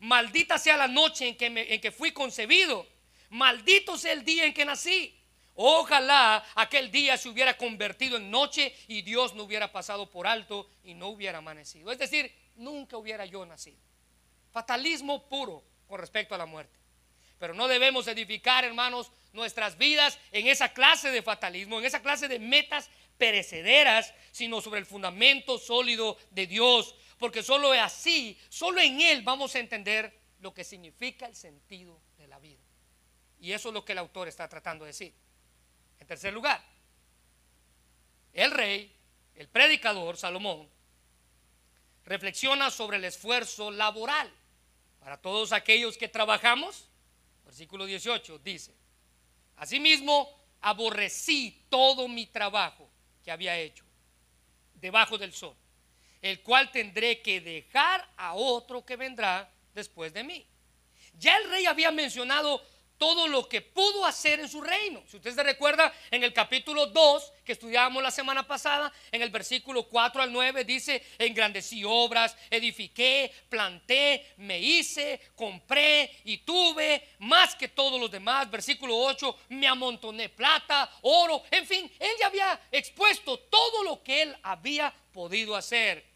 [0.00, 2.86] Maldita sea la noche en que, en que fui concebido.
[3.30, 5.14] Maldito sea el día en que nací.
[5.54, 10.70] Ojalá aquel día se hubiera convertido en noche y Dios no hubiera pasado por alto
[10.84, 11.90] y no hubiera amanecido.
[11.90, 13.80] Es decir, nunca hubiera yo nacido.
[14.52, 16.78] Fatalismo puro con respecto a la muerte.
[17.40, 22.28] Pero no debemos edificar, hermanos, nuestras vidas en esa clase de fatalismo, en esa clase
[22.28, 29.00] de metas perecederas, sino sobre el fundamento sólido de Dios, porque solo así, solo en
[29.00, 32.62] Él vamos a entender lo que significa el sentido de la vida.
[33.40, 35.12] Y eso es lo que el autor está tratando de decir.
[35.98, 36.64] En tercer lugar,
[38.32, 38.94] el rey,
[39.34, 40.68] el predicador Salomón,
[42.04, 44.32] reflexiona sobre el esfuerzo laboral
[45.00, 46.88] para todos aquellos que trabajamos.
[47.44, 48.74] Versículo 18 dice,
[49.56, 52.88] asimismo aborrecí todo mi trabajo
[53.24, 53.84] que había hecho
[54.74, 55.56] debajo del sol
[56.22, 60.46] el cual tendré que dejar a otro que vendrá después de mí.
[61.18, 62.62] Ya el rey había mencionado
[62.98, 65.02] todo lo que pudo hacer en su reino.
[65.06, 69.30] Si usted se recuerda, en el capítulo 2 que estudiábamos la semana pasada, en el
[69.30, 77.54] versículo 4 al 9 dice, engrandecí obras, edifiqué, planté, me hice, compré y tuve más
[77.54, 78.50] que todos los demás.
[78.50, 84.22] Versículo 8, me amontoné plata, oro, en fin, él ya había expuesto todo lo que
[84.22, 86.07] él había podido hacer.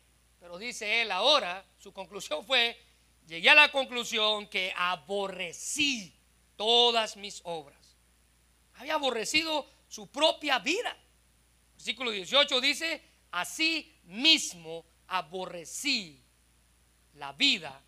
[0.43, 2.77] Pero dice él ahora, su conclusión fue,
[3.29, 6.13] llegué a la conclusión que aborrecí
[6.57, 7.97] todas mis obras.
[8.75, 10.97] Había aborrecido su propia vida.
[11.75, 13.01] Versículo 18 dice,
[13.31, 16.21] así mismo aborrecí
[17.15, 17.81] la vida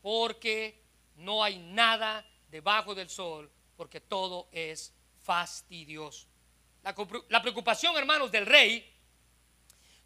[0.00, 0.80] porque
[1.16, 6.28] no hay nada debajo del sol, porque todo es fastidioso.
[6.82, 6.94] La,
[7.28, 8.93] la preocupación, hermanos, del rey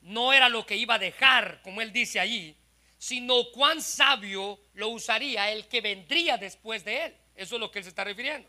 [0.00, 2.56] no era lo que iba a dejar, como él dice allí,
[2.98, 7.16] sino cuán sabio lo usaría el que vendría después de él.
[7.34, 8.48] Eso es lo que él se está refiriendo.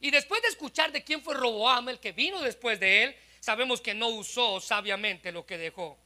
[0.00, 3.80] Y después de escuchar de quién fue Roboam, el que vino después de él, sabemos
[3.80, 5.98] que no usó sabiamente lo que dejó.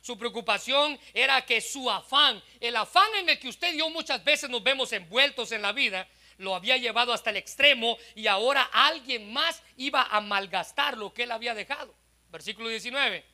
[0.00, 4.24] Su preocupación era que su afán, el afán en el que usted y yo muchas
[4.24, 8.62] veces nos vemos envueltos en la vida, lo había llevado hasta el extremo y ahora
[8.72, 11.94] alguien más iba a malgastar lo que él había dejado.
[12.30, 13.24] Versículo 19.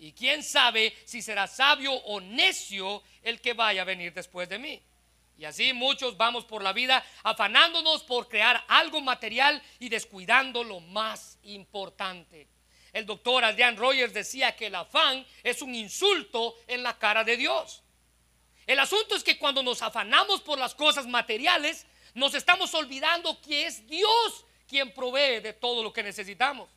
[0.00, 4.58] Y quién sabe si será sabio o necio el que vaya a venir después de
[4.58, 4.82] mí.
[5.36, 10.80] Y así muchos vamos por la vida afanándonos por crear algo material y descuidando lo
[10.80, 12.48] más importante.
[12.94, 17.36] El doctor Adrian Rogers decía que el afán es un insulto en la cara de
[17.36, 17.82] Dios.
[18.66, 23.66] El asunto es que cuando nos afanamos por las cosas materiales, nos estamos olvidando que
[23.66, 26.70] es Dios quien provee de todo lo que necesitamos.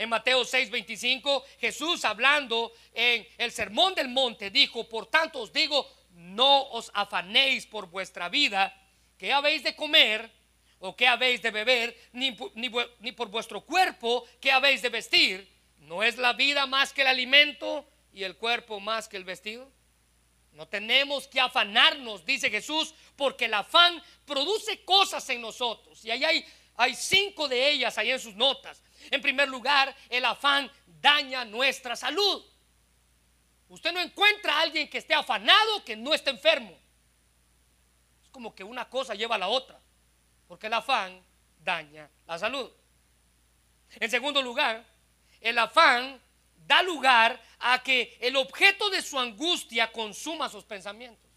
[0.00, 5.86] En Mateo 6:25, Jesús hablando en el Sermón del Monte dijo, por tanto os digo,
[6.14, 8.74] no os afanéis por vuestra vida,
[9.18, 10.30] que habéis de comer
[10.78, 15.46] o qué habéis de beber, ni, ni, por vuestro cuerpo, qué habéis de vestir.
[15.80, 19.70] ¿No es la vida más que el alimento y el cuerpo más que el vestido?
[20.52, 26.02] No tenemos que afanarnos, dice Jesús, porque el afán produce cosas en nosotros.
[26.06, 28.82] Y ahí hay, hay cinco de ellas ahí en sus notas.
[29.10, 32.44] En primer lugar, el afán daña nuestra salud.
[33.68, 36.76] Usted no encuentra a alguien que esté afanado que no esté enfermo.
[38.22, 39.80] Es como que una cosa lleva a la otra
[40.50, 41.22] porque el afán
[41.62, 42.68] daña la salud.
[44.00, 44.84] En segundo lugar,
[45.40, 46.20] el afán
[46.66, 51.30] da lugar a que el objeto de su angustia consuma sus pensamientos.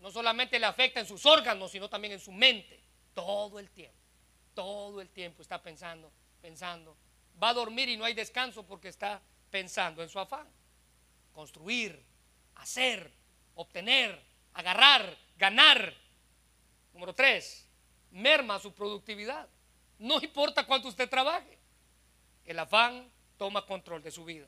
[0.00, 2.82] No solamente le afecta en sus órganos, sino también en su mente.
[3.14, 3.96] Todo el tiempo,
[4.52, 6.96] todo el tiempo está pensando, pensando.
[7.42, 9.20] Va a dormir y no hay descanso porque está
[9.50, 10.48] pensando en su afán.
[11.32, 12.04] Construir,
[12.56, 13.12] hacer,
[13.54, 14.20] obtener,
[14.54, 15.94] agarrar, ganar.
[16.92, 17.68] Número tres,
[18.10, 19.48] merma su productividad.
[19.98, 21.58] No importa cuánto usted trabaje.
[22.44, 24.46] El afán toma control de su vida.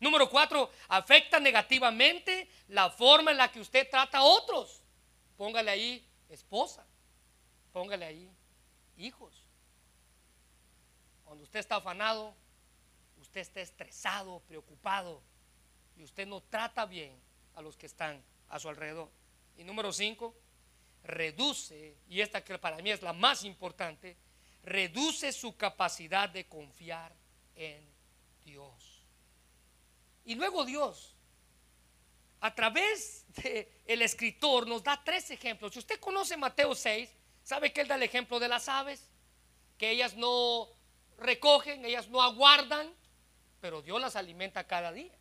[0.00, 4.82] Número cuatro, afecta negativamente la forma en la que usted trata a otros.
[5.36, 6.86] Póngale ahí esposa,
[7.72, 8.30] póngale ahí
[8.96, 9.47] hijos.
[11.28, 12.34] Cuando usted está afanado,
[13.18, 15.20] usted está estresado, preocupado
[15.94, 17.20] y usted no trata bien
[17.54, 19.10] a los que están a su alrededor.
[19.58, 20.34] Y número cinco,
[21.04, 24.16] reduce, y esta que para mí es la más importante,
[24.62, 27.14] reduce su capacidad de confiar
[27.54, 27.86] en
[28.42, 29.02] Dios.
[30.24, 31.14] Y luego Dios,
[32.40, 35.74] a través del el escritor, nos da tres ejemplos.
[35.74, 37.10] Si usted conoce Mateo 6,
[37.42, 39.10] sabe que él da el ejemplo de las aves,
[39.76, 40.77] que ellas no
[41.18, 42.92] recogen, ellas no aguardan,
[43.60, 45.12] pero Dios las alimenta cada día.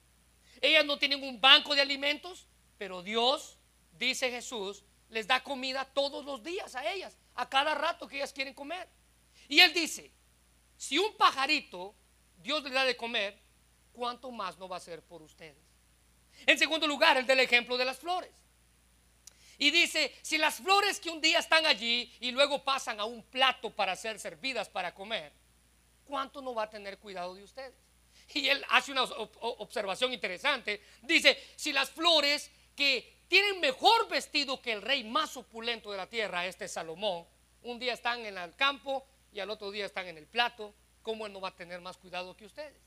[0.62, 3.58] Ellas no tienen un banco de alimentos, pero Dios,
[3.98, 8.34] dice Jesús, les da comida todos los días a ellas, a cada rato que ellas
[8.34, 8.88] quieren comer.
[9.48, 10.12] Y él dice,
[10.78, 11.96] si un pajarito
[12.38, 13.38] Dios le da de comer,
[13.92, 15.58] ¿cuánto más no va a ser por ustedes?
[16.46, 18.32] En segundo lugar, el del ejemplo de las flores.
[19.58, 23.24] Y dice, si las flores que un día están allí y luego pasan a un
[23.24, 25.34] plato para ser servidas para comer,
[26.08, 27.76] ¿cuánto no va a tener cuidado de ustedes?
[28.34, 30.82] Y él hace una observación interesante.
[31.02, 36.08] Dice, si las flores que tienen mejor vestido que el rey más opulento de la
[36.08, 37.26] tierra, este Salomón.
[37.64, 40.74] Un día están en el campo y al otro día están en el plato.
[41.02, 42.82] ¿Cómo él no va a tener más cuidado que ustedes?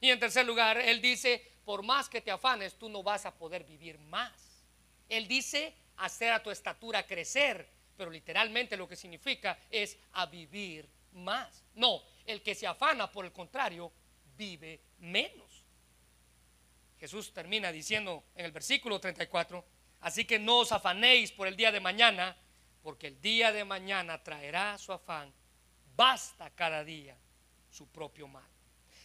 [0.00, 3.34] Y en tercer lugar, él dice, por más que te afanes, tú no vas a
[3.34, 4.32] poder vivir más.
[5.08, 10.88] Él dice, hacer a tu estatura crecer, pero literalmente lo que significa es a vivir
[11.12, 11.64] más.
[11.74, 13.92] No, el que se afana, por el contrario,
[14.36, 15.64] vive menos.
[16.98, 19.64] Jesús termina diciendo en el versículo 34,
[20.00, 22.36] Así que no os afanéis por el día de mañana,
[22.82, 25.32] porque el día de mañana traerá su afán.
[25.96, 27.16] Basta cada día
[27.70, 28.48] su propio mal.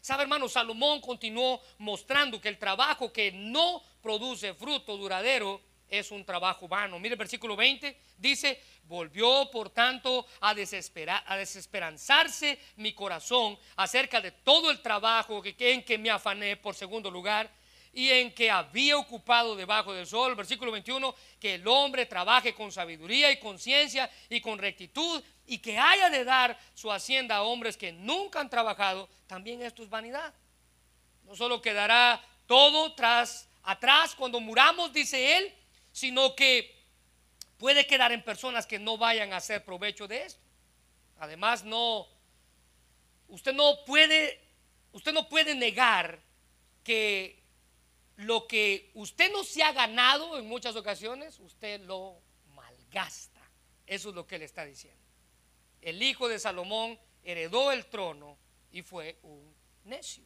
[0.02, 6.26] Sabe, hermano, Salomón continuó mostrando que el trabajo que no produce fruto duradero es un
[6.26, 6.98] trabajo vano.
[6.98, 14.22] Mire el versículo 20, dice, volvió por tanto a, desesperar, a desesperanzarse mi corazón acerca
[14.22, 17.52] de todo el trabajo que, en que me afané por segundo lugar
[17.94, 22.72] y en que había ocupado debajo del sol, versículo 21, que el hombre trabaje con
[22.72, 27.76] sabiduría y conciencia y con rectitud y que haya de dar su hacienda a hombres
[27.76, 30.34] que nunca han trabajado, también esto es vanidad.
[31.26, 35.54] No solo quedará todo tras atrás cuando muramos, dice él,
[35.92, 36.82] sino que
[37.58, 40.42] puede quedar en personas que no vayan a hacer provecho de esto.
[41.20, 42.08] Además, no
[43.28, 44.40] usted no puede
[44.94, 46.20] usted no puede negar
[46.84, 47.42] que
[48.18, 52.20] lo que usted no se ha ganado en muchas ocasiones, usted lo
[52.54, 53.42] malgasta.
[53.88, 55.02] Eso es lo que él está diciendo.
[55.82, 58.38] El hijo de Salomón heredó el trono
[58.72, 59.54] y fue un
[59.86, 60.24] necio.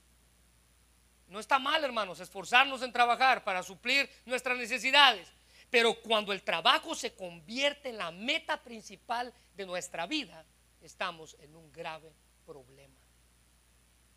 [1.28, 5.32] No está mal, hermanos, esforzarnos en trabajar para suplir nuestras necesidades.
[5.76, 10.45] Pero cuando el trabajo se convierte en la meta principal de nuestra vida,
[10.82, 12.13] estamos en un grave
[12.45, 12.95] problema.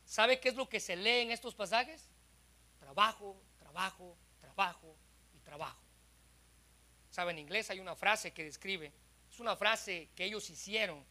[0.05, 2.09] ¿Sabe qué es lo que se lee en estos pasajes?
[2.79, 4.95] Trabajo, trabajo, trabajo
[5.35, 5.83] y trabajo.
[7.11, 7.33] ¿Sabe?
[7.33, 8.93] En inglés hay una frase que describe,
[9.29, 11.05] es una frase que ellos hicieron,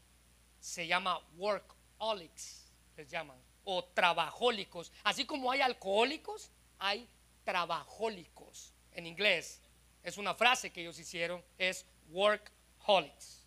[0.62, 4.94] se llama workaholics, les llaman, o trabajólicos.
[5.04, 7.06] Así como hay alcohólicos, hay
[7.44, 8.72] trabajólicos.
[8.94, 9.62] En inglés
[10.10, 13.46] es una frase que ellos hicieron, es workaholics.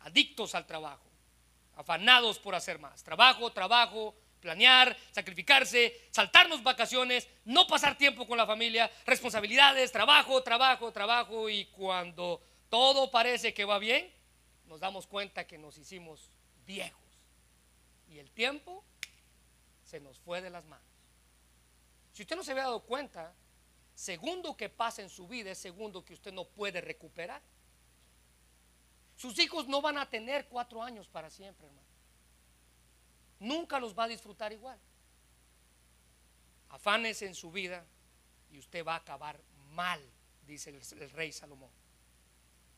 [0.00, 1.04] Adictos al trabajo,
[1.74, 3.02] afanados por hacer más.
[3.02, 10.92] Trabajo, trabajo, planear, sacrificarse, saltarnos vacaciones, no pasar tiempo con la familia, responsabilidades, trabajo, trabajo,
[10.92, 14.08] trabajo y cuando todo parece que va bien,
[14.66, 16.30] nos damos cuenta que nos hicimos
[16.64, 17.02] viejos
[18.08, 18.84] y el tiempo
[19.84, 20.86] se nos fue de las manos.
[22.12, 23.34] Si usted no se había dado cuenta,
[23.96, 27.42] segundo que pasa en su vida es segundo que usted no puede recuperar.
[29.16, 31.96] Sus hijos no van a tener cuatro años para siempre, hermano
[33.40, 34.78] nunca los va a disfrutar igual.
[36.70, 37.84] Afanes en su vida
[38.50, 39.40] y usted va a acabar
[39.72, 40.00] mal,
[40.46, 41.70] dice el, rey Salomón.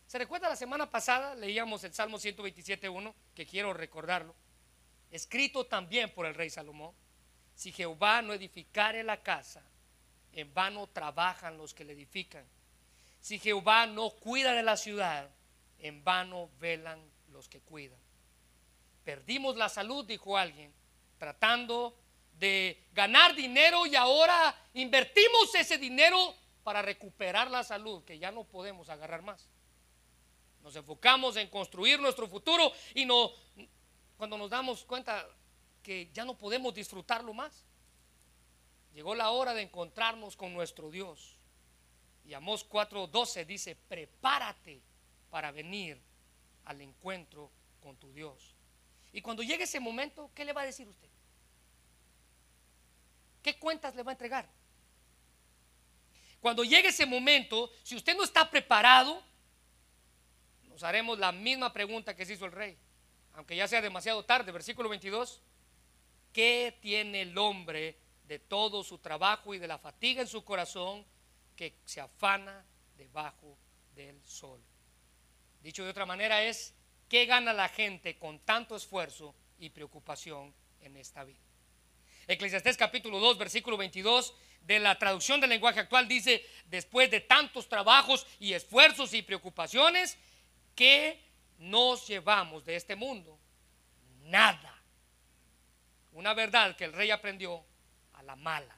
[0.07, 1.35] ¿Se recuerda la semana pasada?
[1.35, 4.35] Leíamos el Salmo 127.1, que quiero recordarlo,
[5.11, 6.95] escrito también por el rey Salomón.
[7.55, 9.63] Si Jehová no edificare la casa,
[10.33, 12.45] en vano trabajan los que le edifican.
[13.21, 15.29] Si Jehová no cuida de la ciudad,
[15.79, 17.01] en vano velan
[17.33, 17.99] los que cuidan.
[19.05, 20.73] Perdimos la salud, dijo alguien,
[21.19, 21.97] tratando
[22.39, 28.45] de ganar dinero y ahora invertimos ese dinero para recuperar la salud que ya no
[28.45, 29.49] podemos agarrar más.
[30.63, 33.33] Nos enfocamos en construir nuestro futuro y no,
[34.17, 35.27] cuando nos damos cuenta
[35.83, 37.65] que ya no podemos disfrutarlo más.
[38.95, 41.37] Llegó la hora de encontrarnos con nuestro Dios.
[42.25, 44.81] Y Amós 4:12 dice, prepárate
[45.31, 46.01] para venir
[46.65, 48.55] al encuentro con tu Dios.
[49.13, 51.09] Y cuando llegue ese momento, ¿qué le va a decir usted?
[53.43, 54.49] ¿Qué cuentas le va a entregar?
[56.41, 59.23] Cuando llegue ese momento, si usted no está preparado,
[60.69, 62.77] nos haremos la misma pregunta que se hizo el rey,
[63.35, 65.43] aunque ya sea demasiado tarde, versículo 22.
[66.33, 67.97] ¿Qué tiene el hombre
[68.29, 71.05] de todo su trabajo y de la fatiga en su corazón
[71.57, 72.65] que se afana
[72.97, 73.59] debajo
[73.95, 74.61] del sol?
[75.61, 76.75] Dicho de otra manera es,
[77.09, 81.41] ¿Qué gana la gente con tanto esfuerzo y preocupación en esta vida?
[82.27, 87.67] Eclesiastés capítulo 2, versículo 22 de la traducción del lenguaje actual dice, después de tantos
[87.67, 90.19] trabajos y esfuerzos y preocupaciones,
[90.75, 91.19] ¿qué
[91.57, 93.39] nos llevamos de este mundo?
[94.25, 94.83] Nada.
[96.13, 97.65] Una verdad que el rey aprendió
[98.29, 98.77] la mala,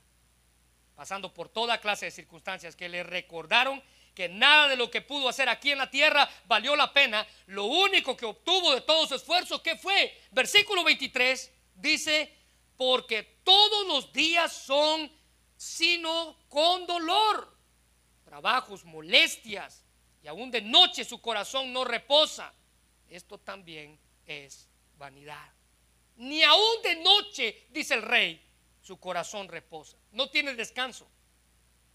[0.95, 3.83] pasando por toda clase de circunstancias que le recordaron
[4.15, 7.27] que nada de lo que pudo hacer aquí en la tierra valió la pena.
[7.47, 10.17] Lo único que obtuvo de todo su esfuerzo, ¿qué fue?
[10.31, 12.33] Versículo 23 dice,
[12.77, 15.11] porque todos los días son
[15.57, 17.57] sino con dolor,
[18.25, 19.85] trabajos, molestias,
[20.23, 22.55] y aún de noche su corazón no reposa.
[23.09, 25.53] Esto también es vanidad.
[26.17, 28.50] Ni aún de noche, dice el rey,
[28.83, 29.97] su corazón reposa.
[30.13, 31.07] No tiene descanso.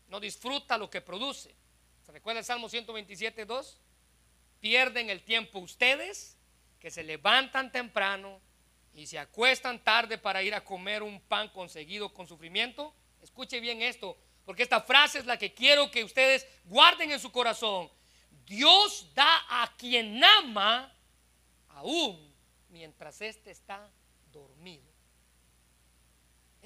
[0.07, 1.55] No disfruta lo que produce.
[2.05, 3.77] ¿Se recuerda el Salmo 127, 2?
[4.59, 6.37] Pierden el tiempo ustedes
[6.79, 8.39] que se levantan temprano
[8.93, 12.93] y se acuestan tarde para ir a comer un pan conseguido con sufrimiento.
[13.21, 17.31] Escuche bien esto, porque esta frase es la que quiero que ustedes guarden en su
[17.31, 17.89] corazón.
[18.45, 20.95] Dios da a quien ama
[21.69, 22.33] aún
[22.69, 23.89] mientras éste está
[24.31, 24.94] dormido.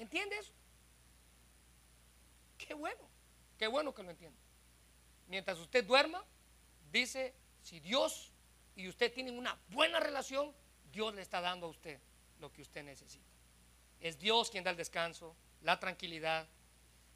[0.00, 0.52] ¿Entiendes?
[2.58, 3.08] Qué bueno,
[3.56, 4.40] qué bueno que lo entienda
[5.30, 6.22] mientras usted duerma,
[6.92, 7.32] dice,
[7.62, 8.32] si Dios
[8.76, 10.52] y usted tienen una buena relación,
[10.92, 11.98] Dios le está dando a usted
[12.40, 13.24] lo que usted necesita.
[14.00, 16.48] Es Dios quien da el descanso, la tranquilidad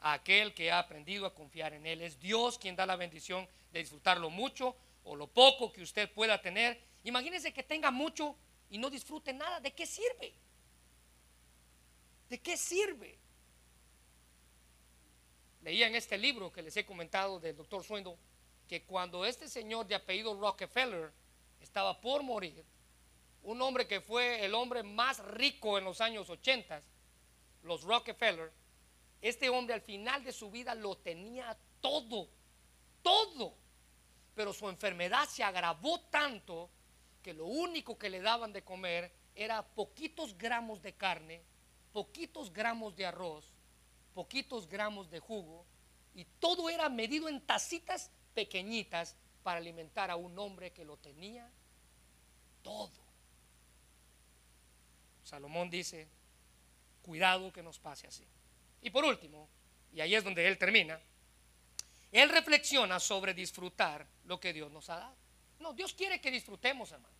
[0.01, 2.03] a aquel que ha aprendido a confiar en Él.
[2.03, 6.11] Es Dios quien da la bendición de disfrutar lo mucho o lo poco que usted
[6.13, 6.81] pueda tener.
[7.03, 8.37] Imagínese que tenga mucho
[8.71, 9.61] y no disfrute nada.
[9.61, 10.35] ¿De qué sirve?
[12.35, 13.17] ¿De qué sirve?
[15.63, 18.17] Leía en este libro que les he comentado del doctor Swindle
[18.67, 21.13] que cuando este señor de apellido Rockefeller
[21.61, 22.65] estaba por morir,
[23.45, 26.83] un hombre que fue el hombre más rico en los años 80,
[27.63, 28.51] los Rockefeller,
[29.23, 32.29] Este hombre al final de su vida lo tenía todo,
[33.01, 33.55] todo.
[34.35, 36.69] Pero su enfermedad se agravó tanto
[37.23, 41.54] que lo único que le daban de comer era poquitos gramos de carne,
[41.95, 43.45] poquitos gramos de arroz,
[44.15, 45.65] poquitos gramos de jugo,
[46.13, 49.15] y todo era medido en tacitas pequeñitas
[49.45, 51.49] para alimentar a un hombre que lo tenía
[52.63, 52.91] todo.
[55.23, 56.09] Salomón dice,
[57.01, 58.27] cuidado que nos pase así.
[58.83, 59.49] Y por último,
[59.93, 61.01] y ahí es donde él termina,
[62.11, 65.17] él reflexiona sobre disfrutar lo que Dios nos ha dado.
[65.61, 67.15] No, Dios quiere que disfrutemos, hermano.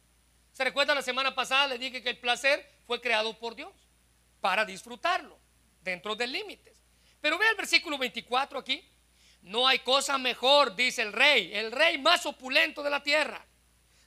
[0.53, 1.69] ¿Se recuerda la semana pasada?
[1.69, 3.73] Le dije que el placer fue creado por Dios
[4.45, 5.39] para disfrutarlo
[5.81, 6.77] dentro de límites.
[7.19, 8.85] Pero ve el versículo 24 aquí.
[9.41, 13.43] No hay cosa mejor, dice el rey, el rey más opulento de la tierra.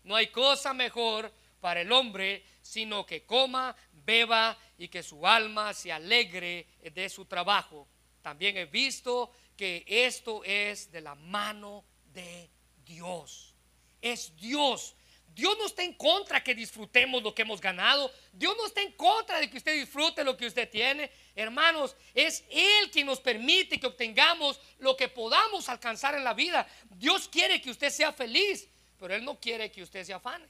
[0.03, 3.75] No hay cosa mejor para el hombre sino que coma,
[4.05, 7.87] beba y que su alma se alegre de su trabajo.
[8.21, 11.83] También he visto que esto es de la mano
[12.13, 12.47] de
[12.85, 13.55] Dios.
[13.99, 14.95] Es Dios.
[15.37, 18.11] Dios no está en contra que disfrutemos lo que hemos ganado.
[18.33, 21.11] Dios no está en contra de que usted disfrute lo que usted tiene.
[21.35, 26.67] Hermanos, es Él quien nos permite que obtengamos lo que podamos alcanzar en la vida.
[26.89, 28.67] Dios quiere que usted sea feliz,
[28.97, 30.47] pero Él no quiere que usted se afane.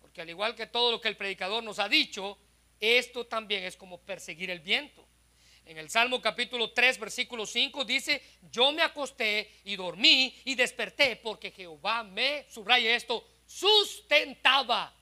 [0.00, 2.38] Porque al igual que todo lo que el predicador nos ha dicho,
[2.80, 5.06] esto también es como perseguir el viento.
[5.66, 11.16] En el Salmo capítulo 3, versículo 5 dice, yo me acosté y dormí y desperté
[11.16, 14.92] porque Jehová me, subraya esto, sustentaba.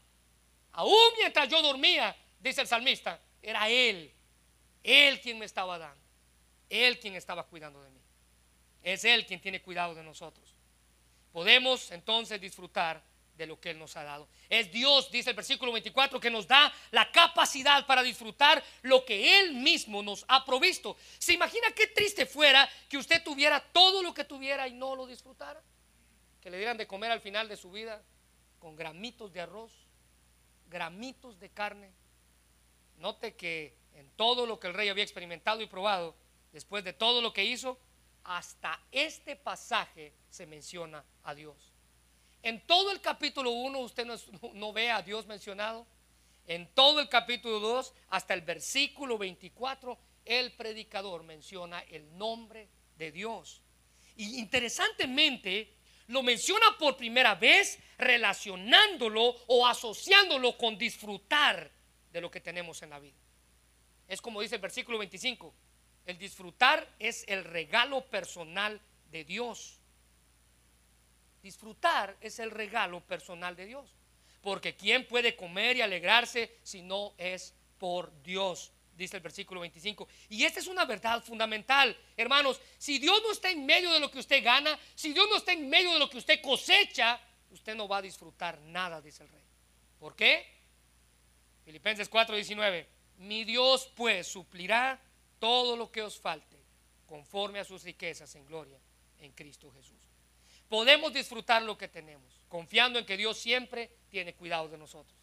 [0.72, 4.10] Aún mientras yo dormía, dice el salmista, era Él,
[4.82, 6.00] Él quien me estaba dando,
[6.70, 8.00] Él quien estaba cuidando de mí.
[8.82, 10.54] Es Él quien tiene cuidado de nosotros.
[11.32, 13.02] Podemos entonces disfrutar
[13.36, 14.26] de lo que Él nos ha dado.
[14.48, 19.40] Es Dios, dice el versículo 24, que nos da la capacidad para disfrutar lo que
[19.40, 20.96] Él mismo nos ha provisto.
[21.18, 25.06] ¿Se imagina qué triste fuera que usted tuviera todo lo que tuviera y no lo
[25.06, 25.62] disfrutara?
[26.40, 28.02] Que le dieran de comer al final de su vida
[28.58, 29.72] con gramitos de arroz,
[30.68, 31.92] gramitos de carne.
[32.98, 36.14] Note que en todo lo que el rey había experimentado y probado,
[36.52, 37.78] después de todo lo que hizo,
[38.24, 41.72] hasta este pasaje se menciona a Dios.
[42.42, 44.06] En todo el capítulo 1 usted
[44.54, 45.86] no, ve a Dios mencionado.
[46.46, 53.12] En todo el capítulo 2 hasta el versículo 24 el predicador menciona el nombre de
[53.12, 53.62] Dios.
[54.16, 55.74] Y interesantemente
[56.08, 61.70] lo menciona por primera vez relacionándolo o asociándolo con disfrutar
[62.12, 63.16] de lo que tenemos en la vida.
[64.06, 65.54] Es como dice el versículo 25,
[66.06, 68.80] el disfrutar es el regalo personal
[69.10, 69.78] de Dios.
[71.42, 73.94] Disfrutar es el regalo personal de Dios.
[74.40, 78.72] Porque ¿quién puede comer y alegrarse si no es por Dios?
[78.98, 80.08] Dice el versículo 25.
[80.28, 81.96] Y esta es una verdad fundamental.
[82.16, 85.36] Hermanos, si Dios no está en medio de lo que usted gana, si Dios no
[85.36, 87.20] está en medio de lo que usted cosecha,
[87.50, 89.44] usted no va a disfrutar nada, dice el rey.
[89.98, 90.46] ¿Por qué?
[91.64, 92.86] Filipenses 4:19.
[93.18, 95.00] Mi Dios pues suplirá
[95.38, 96.58] todo lo que os falte
[97.06, 98.78] conforme a sus riquezas en gloria
[99.20, 100.08] en Cristo Jesús
[100.68, 105.18] podemos disfrutar lo que tenemos, confiando en que Dios siempre tiene cuidado de nosotros.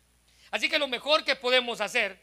[0.52, 2.20] Así que lo mejor que podemos hacer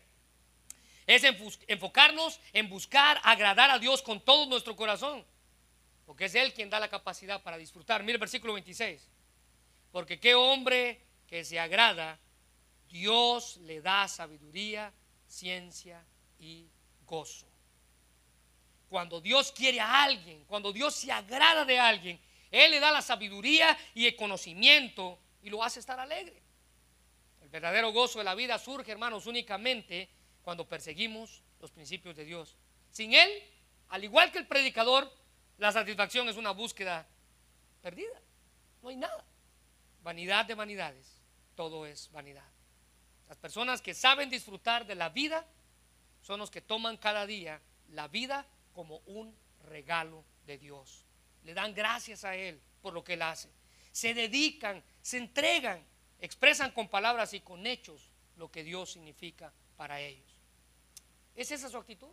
[1.14, 1.24] es
[1.68, 5.24] enfocarnos en buscar agradar a Dios con todo nuestro corazón,
[6.06, 8.02] porque es Él quien da la capacidad para disfrutar.
[8.02, 9.08] Mire el versículo 26,
[9.90, 12.18] porque qué hombre que se agrada,
[12.88, 14.92] Dios le da sabiduría,
[15.26, 16.04] ciencia
[16.38, 16.66] y
[17.06, 17.46] gozo.
[18.88, 23.00] Cuando Dios quiere a alguien, cuando Dios se agrada de alguien, él le da la
[23.00, 26.42] sabiduría y el conocimiento y lo hace estar alegre.
[27.40, 30.10] El verdadero gozo de la vida surge, hermanos, únicamente
[30.42, 32.56] cuando perseguimos los principios de Dios.
[32.90, 33.30] Sin Él,
[33.88, 35.10] al igual que el predicador,
[35.58, 37.06] la satisfacción es una búsqueda
[37.80, 38.20] perdida.
[38.82, 39.24] No hay nada.
[40.02, 41.20] Vanidad de vanidades.
[41.54, 42.48] Todo es vanidad.
[43.28, 45.46] Las personas que saben disfrutar de la vida
[46.22, 49.34] son los que toman cada día la vida como un
[49.64, 51.04] regalo de Dios
[51.44, 53.48] le dan gracias a Él por lo que Él hace.
[53.90, 55.84] Se dedican, se entregan,
[56.20, 60.31] expresan con palabras y con hechos lo que Dios significa para ellos.
[61.34, 62.10] ¿Es esa su actitud?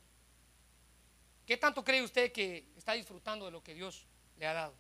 [1.46, 4.06] ¿Qué tanto cree usted que está disfrutando de lo que Dios
[4.38, 4.76] le ha dado?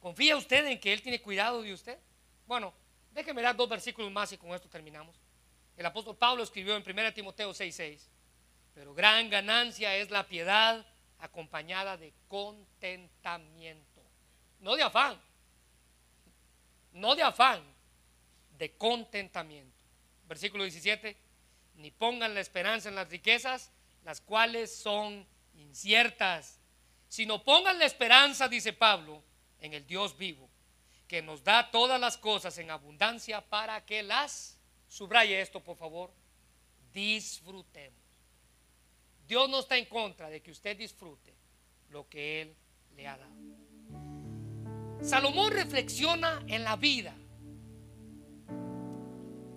[0.00, 1.98] ¿Confía usted en que Él tiene cuidado de usted?
[2.46, 2.74] Bueno,
[3.12, 5.16] déjeme dar dos versículos más y con esto terminamos.
[5.76, 8.08] El apóstol Pablo escribió en 1 Timoteo 6:6,
[8.74, 10.86] pero gran ganancia es la piedad
[11.18, 14.02] acompañada de contentamiento.
[14.60, 15.20] No de afán,
[16.92, 17.62] no de afán,
[18.58, 19.74] de contentamiento.
[20.28, 21.16] Versículo 17,
[21.76, 23.70] ni pongan la esperanza en las riquezas,
[24.04, 26.60] las cuales son inciertas,
[27.08, 29.22] sino pongan la esperanza, dice Pablo,
[29.60, 30.48] en el Dios vivo,
[31.08, 34.58] que nos da todas las cosas en abundancia para que las,
[34.88, 36.12] subraye esto por favor,
[36.92, 37.98] disfrutemos.
[39.26, 41.34] Dios no está en contra de que usted disfrute
[41.90, 42.56] lo que Él
[42.96, 43.32] le ha dado.
[45.02, 47.14] Salomón reflexiona en la vida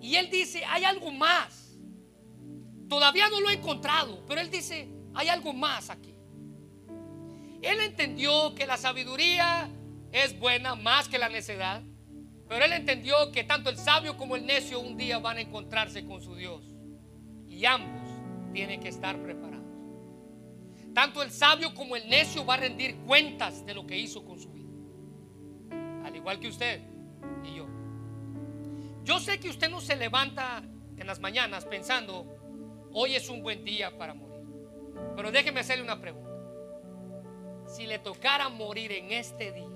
[0.01, 1.66] y él dice, hay algo más.
[2.89, 6.15] Todavía no lo he encontrado, pero él dice, hay algo más aquí.
[7.61, 9.69] Él entendió que la sabiduría
[10.11, 11.81] es buena más que la necedad,
[12.47, 16.05] pero él entendió que tanto el sabio como el necio un día van a encontrarse
[16.05, 16.63] con su Dios.
[17.47, 18.07] Y ambos
[18.53, 19.65] tienen que estar preparados.
[20.93, 24.39] Tanto el sabio como el necio va a rendir cuentas de lo que hizo con
[24.39, 24.67] su vida.
[26.05, 26.81] Al igual que usted
[27.43, 27.67] y yo.
[29.03, 30.63] Yo sé que usted no se levanta
[30.97, 32.36] en las mañanas pensando,
[32.99, 34.43] hoy es un buen día para morir.
[35.15, 36.31] Pero déjeme hacerle una pregunta.
[37.67, 39.67] Si le tocara morir en este día,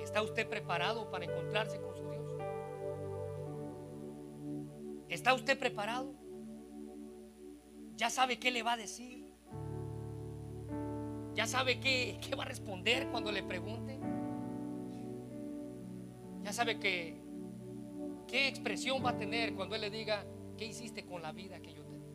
[0.00, 2.22] ¿está usted preparado para encontrarse con su Dios?
[5.08, 6.14] ¿Está usted preparado?
[7.96, 9.34] ¿Ya sabe qué le va a decir?
[11.34, 13.98] ¿Ya sabe qué, qué va a responder cuando le pregunte?
[16.44, 17.20] Ya sabe qué
[18.28, 20.24] expresión va a tener cuando Él le diga,
[20.56, 22.06] ¿qué hiciste con la vida que yo te di?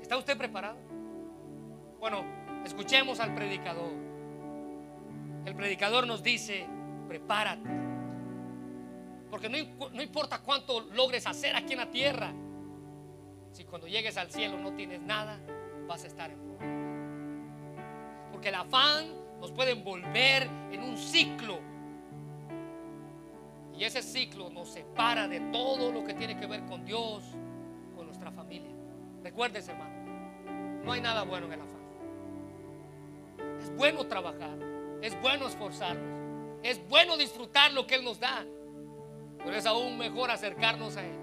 [0.00, 0.78] ¿Está usted preparado?
[1.98, 2.24] Bueno,
[2.64, 3.92] escuchemos al predicador.
[5.44, 6.66] El predicador nos dice,
[7.08, 7.68] prepárate.
[9.30, 12.32] Porque no, no importa cuánto logres hacer aquí en la tierra,
[13.52, 15.38] si cuando llegues al cielo no tienes nada,
[15.86, 16.44] vas a estar en.
[18.32, 19.06] Porque el afán
[19.40, 21.73] nos puede envolver en un ciclo.
[23.76, 27.24] Y ese ciclo nos separa de todo lo que tiene que ver con Dios,
[27.96, 28.70] con nuestra familia.
[29.22, 31.74] Recuérdese, hermano, no hay nada bueno en el afán.
[33.58, 34.56] Es bueno trabajar,
[35.02, 38.44] es bueno esforzarnos, es bueno disfrutar lo que Él nos da,
[39.38, 41.18] pero es aún mejor acercarnos a Él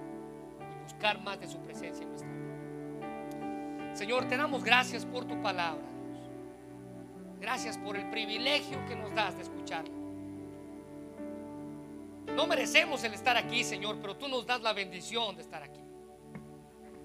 [0.79, 3.95] y buscar más de su presencia en nuestra vida.
[3.95, 5.85] Señor, te damos gracias por tu palabra.
[7.39, 10.00] Gracias por el privilegio que nos das de escucharlo.
[12.35, 15.81] No merecemos el estar aquí, Señor, pero tú nos das la bendición de estar aquí.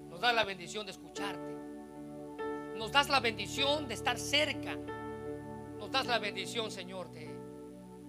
[0.09, 1.55] Nos das la bendición de escucharte.
[2.75, 4.75] Nos das la bendición de estar cerca.
[5.77, 7.29] Nos das la bendición, Señor, de,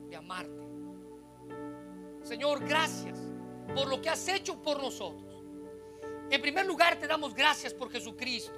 [0.08, 0.68] de amarte.
[2.22, 3.18] Señor, gracias
[3.74, 5.42] por lo que has hecho por nosotros.
[6.30, 8.52] En primer lugar, te damos gracias por Jesucristo,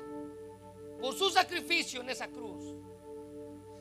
[1.01, 2.75] por su sacrificio en esa cruz.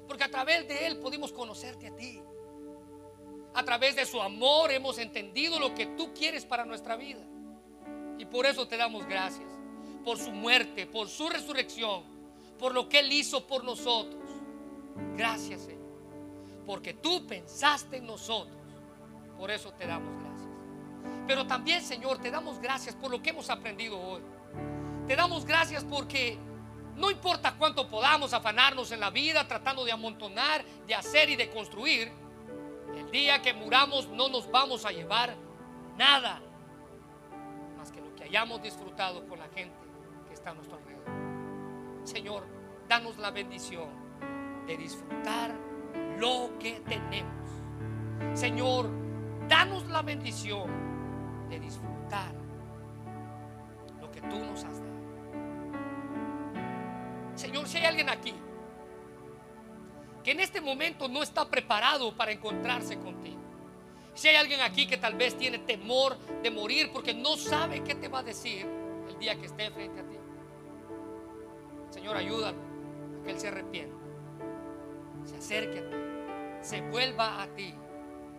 [0.07, 2.21] Porque a través de Él pudimos conocerte a ti.
[3.59, 7.19] A través de su amor hemos entendido lo que tú quieres para nuestra vida.
[8.17, 9.49] Y por eso te damos gracias.
[10.05, 12.05] Por su muerte, por su resurrección,
[12.57, 14.23] por lo que Él hizo por nosotros.
[15.17, 15.91] Gracias, Señor.
[16.65, 18.61] Porque tú pensaste en nosotros.
[19.37, 20.49] Por eso te damos gracias.
[21.27, 24.21] Pero también, Señor, te damos gracias por lo que hemos aprendido hoy.
[25.05, 26.37] Te damos gracias porque
[26.95, 31.49] no importa cuánto podamos afanarnos en la vida tratando de amontonar, de hacer y de
[31.49, 32.09] construir,
[32.95, 35.35] el día que muramos no nos vamos a llevar
[35.97, 36.41] nada
[37.77, 39.75] más que lo que hayamos disfrutado con la gente
[40.27, 41.03] que está a nuestro alrededor.
[42.03, 42.47] Señor,
[42.87, 43.89] danos la bendición
[44.65, 45.55] de disfrutar
[46.17, 47.49] lo que tenemos.
[48.33, 48.89] Señor,
[49.47, 50.69] danos la bendición
[51.49, 52.33] de disfrutar
[53.99, 54.89] lo que tú nos has dado.
[57.35, 58.33] Señor, si hay alguien aquí
[60.31, 63.39] en este momento no está preparado para encontrarse contigo,
[64.13, 67.95] si hay alguien aquí que tal vez tiene temor de morir porque no sabe qué
[67.95, 68.67] te va a decir
[69.07, 70.15] el día que esté frente a ti,
[71.89, 73.97] Señor, ayúdalo a que Él se arrepienta,
[75.25, 75.95] se acerque a ti,
[76.61, 77.73] se vuelva a ti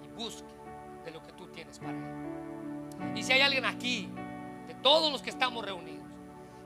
[0.04, 0.52] y busque
[1.04, 3.16] de lo que tú tienes para Él.
[3.16, 4.08] Y si hay alguien aquí,
[4.66, 6.06] de todos los que estamos reunidos,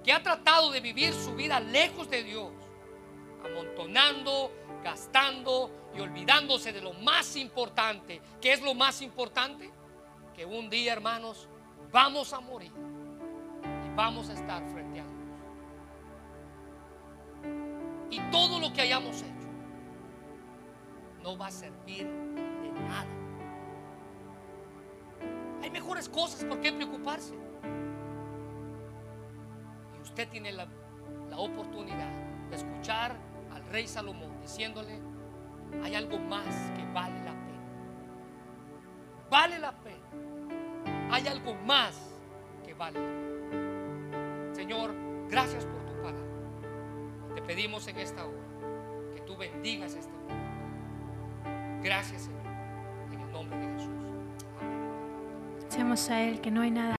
[0.02, 2.52] que ha tratado de vivir su vida lejos de Dios,
[3.44, 4.50] amontonando,
[4.82, 8.20] gastando y olvidándose de lo más importante.
[8.40, 9.70] ¿Qué es lo más importante?
[10.34, 11.48] Que un día, hermanos,
[11.92, 15.14] vamos a morir y vamos a estar frente a Dios.
[18.10, 19.48] Y todo lo que hayamos hecho
[21.22, 23.06] no va a servir de nada.
[25.62, 27.34] Hay mejores cosas por qué preocuparse
[30.14, 30.68] usted tiene la,
[31.36, 32.12] oportunidad
[32.48, 33.16] de escuchar
[33.70, 35.00] rey Salomón diciéndole,
[35.82, 37.44] hay algo más que vale la pena.
[39.30, 40.04] Vale la pena.
[41.10, 42.14] Hay algo más
[42.64, 44.54] que vale la pena.
[44.54, 44.94] Señor,
[45.28, 47.34] gracias por tu palabra.
[47.34, 48.42] Te pedimos en esta hora
[49.14, 50.34] que tú bendigas este mundo.
[51.82, 52.46] Gracias, Señor,
[53.12, 53.90] en el nombre de Jesús.
[54.60, 54.88] Amén.
[55.68, 56.92] Seamos a Él, que no hay nada.